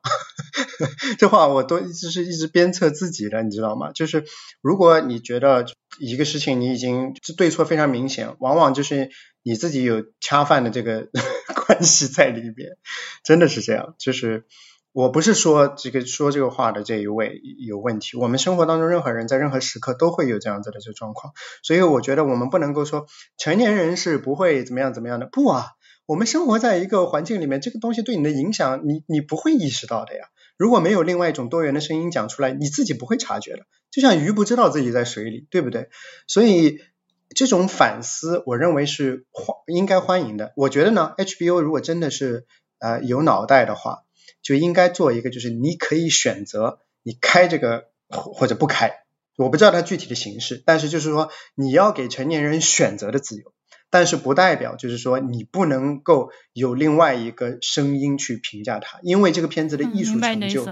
[1.20, 3.92] 这话我都一直是一直鞭策自己的，你知道吗？
[3.92, 4.24] 就是
[4.62, 5.66] 如果你觉得
[6.00, 9.10] 一个事情你已经对错非常明显，往往就是
[9.44, 11.10] 你自己有恰饭的这个
[11.68, 12.78] 关系在里边，
[13.26, 13.96] 真的是这样。
[14.00, 14.46] 就是
[14.94, 21.34] 我不是说这个说这个话的这一位有问题，我们生活当中任何人在任何时刻都会有这样子的这状况，
[21.64, 23.08] 所以我觉得我们不能够说
[23.38, 25.72] 成年人是不会怎么样怎么样的，不啊。
[26.08, 30.30] 我们生活在一个环境里面，这个东西对你的影响，你你不会意识到的呀。
[30.56, 33.66] 如果没有另外一种多元的声音讲出来，你自己不会察觉的。
[33.92, 35.90] 就像鱼不知道自己在水里，对不对？
[36.26, 36.80] 所以
[37.36, 40.54] 这种反思，我认为是欢应该欢迎的。
[40.56, 42.46] 我觉得呢，HBO 如果真的是
[42.80, 44.04] 呃有脑袋的话，
[44.42, 48.94] 就应该做一个，就是你可以选择你开这个或者不开。
[49.36, 53.52] 我不知道它具体的形式，但是就是说你要给成年人选择的自由。
[53.90, 60.68] 但是不代表就是说你不能够有另外一个声音去评价它，因为这个片子的艺术成就、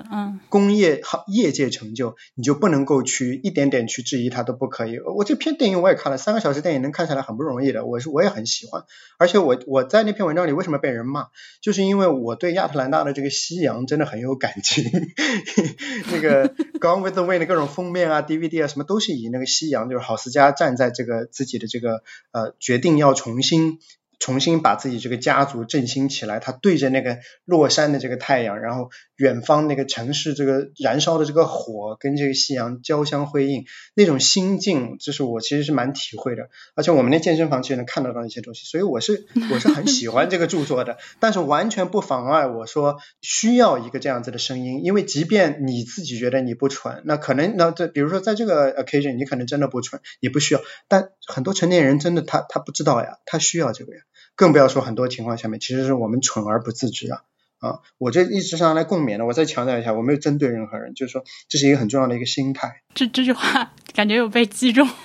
[0.50, 4.98] 工业好业界成就，你就不能够去一点点去质疑它都不可以。
[5.00, 8.84] 我这篇电影我也看了，三个小时电影能看下来很不容易的，我是我也很喜欢。
[9.20, 11.28] 而且我我在那篇文章里为什么被人骂，
[11.62, 14.84] 就是因为我对亚特兰大的这个夕阳真的很有感情。
[16.12, 16.50] 那个
[16.80, 22.02] Gone with the Wind 的各种封面啊、DVD 啊，什么都是以那个夕阳，就是郝思嘉站在这个自己的这个
[22.32, 23.78] 呃决定要重新。
[24.20, 36.50] 重新把自己这个家族振兴起来，他对着那个落山的这个太阳，然后远方那个城市这个燃烧的这个火跟这个夕阳交相辉映，那种心境，就是我其实是蛮体会的。
[36.76, 40.98] 而且我们那健身房其实能看得到一些东西，所以我是我是很喜欢这个著作的。
[41.20, 54.02] 但是完全不妨碍我说需要一个这样子的声音，因为即便你自己觉得你不蠢，那可能那这比如说在这个 occasion 你可能真的不蠢，你不需要，但很多成年人真的他他不知道呀，他需要这个呀。
[54.36, 57.22] 更不要说很多情况下面，其实是我们蠢而不自知啊
[57.60, 57.80] 啊！
[57.98, 62.82] 我这一直上来共勉的，我再强调一下，我没有针对任何人，就是说这是一个很重要的一个心态。
[62.94, 64.88] 这这句话感觉有被击中。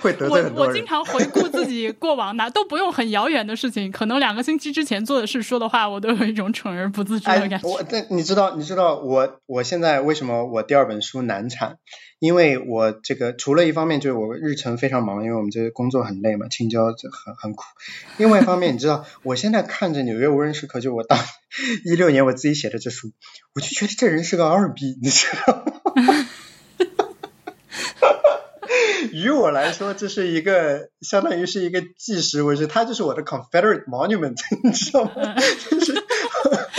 [0.00, 0.66] 会得罪很多人。
[0.66, 7.68] 我我经常回顾自己过往哪， 都不用很遥远的事情，可能两个星期之前做的事、说的话，我都有一种蠢而不自知的感觉。
[7.68, 11.76] 我但你知道，你知道我我现在为什么我第二本书难产？
[12.18, 17.64] 因为我这个除了一方面就是我日程非常忙，因为我们这个工作很累嘛，青椒就很很苦。
[18.18, 21.18] 另外一方面，你知道，我现在看着《纽约无人时刻》，就我当
[21.86, 23.12] 一六年我自己写的这书，
[23.54, 25.64] 我就觉得这人是个二逼，你知道
[25.96, 26.26] 吗？
[29.12, 35.12] 于我来说，这是一个相当于是一个纪实文学，它就是我的 Confederate Monument， 你知道吗？
[35.70, 35.94] 就是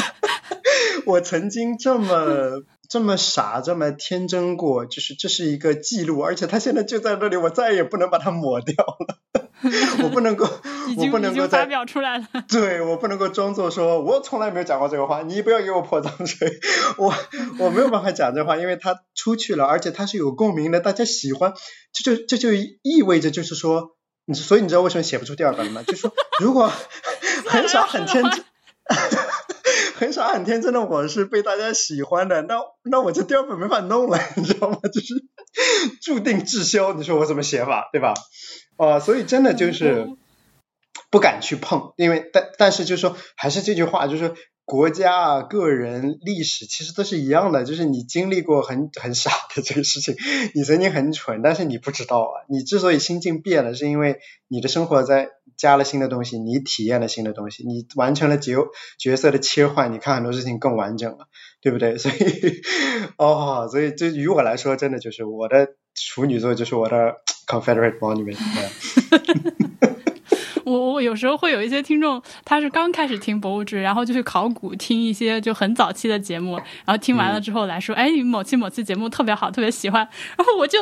[1.06, 9.41] 我曾经这么这么傻，这么天真过，就是这是一个记录，而且它现在就在那里，我再也不能把它抹掉了。
[10.04, 10.46] 我不能够，
[10.98, 12.26] 我不能够发表出来了。
[12.50, 16.60] 对我不能够装作说，我从来没有讲过这个话，你不要给我泼脏水。
[16.98, 17.14] 我
[17.60, 21.54] 我没有办法讲这话，因为他出去了，而且他是有共鸣的，大家喜欢，
[21.94, 25.84] 这就这就意味着就是说，你所以你知道为什么写不出第二本了吗？
[25.86, 26.72] 就是说，如果
[27.48, 28.44] 很少很天真，
[30.02, 34.80] 很傻很天真的我是被大家喜欢的，那那我这第二本没法弄了，你知道吗？
[34.92, 35.24] 就是
[36.02, 38.16] 注定滞销，你说我怎么写法，对吧？
[38.78, 40.08] 啊，所以真的就是
[41.12, 44.34] 不敢去碰，因为但但是就是说，还是这句话，就是
[44.66, 50.16] 国家啊、个人、历史其实都是一样的，就是你经历过很很傻的这个事情，
[50.56, 52.42] 你曾经很蠢，但是你不知道啊。
[52.50, 55.30] 你之所以心境变了，是因为你的生活在
[55.62, 58.56] 加了新的东西，你体验了新的东西，你完成了角
[58.98, 61.28] 角色的切换，你看很多事情更完整了，
[61.62, 61.98] 对不对？
[62.02, 62.16] 所以
[63.18, 67.18] 哦，所以这于我来说，真的就是我的处女座，就是我的。
[67.48, 68.38] Confederate Monument。
[70.64, 76.56] 我我有时候会有一些听众，他是刚开始听博物志，然后就去考古听一些就很早期的节目，
[76.86, 80.08] 然后听完了之后来说，哎，你某期某期节目特别好，特别喜欢。
[80.38, 80.80] 然后我就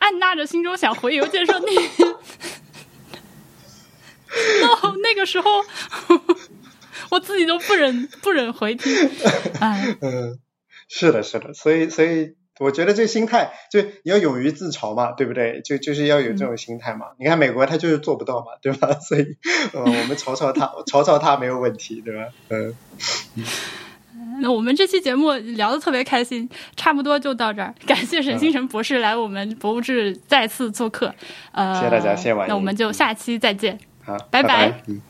[0.00, 1.66] 按捺着心中想回邮件说你，
[4.60, 5.50] 那那个时候
[7.10, 8.92] 我自己都不忍不忍回听。
[9.60, 10.38] 哎， 嗯，
[10.88, 12.34] 是的，是的，所以所以。
[12.60, 15.62] 我觉得这心态就你要勇于自嘲嘛，对不对？
[15.62, 17.06] 就就是要有这种心态嘛。
[17.18, 18.92] 你看美国他就是做不到嘛，对吧？
[19.00, 19.24] 所以
[19.72, 22.28] 呃，我们嘲嘲他，嘲嘲他没有问题，对吧？
[22.50, 22.74] 嗯。
[24.40, 27.74] 那我们这期节目聊的特别开心，差不多就到这儿。
[27.86, 31.12] 感谢沈星辰博士来我们博物志再次做客。
[31.52, 33.80] 呃，谢谢大家，谢谢晚那我们就下期再见。
[34.04, 34.82] 好，拜拜。
[34.86, 35.00] 嗯。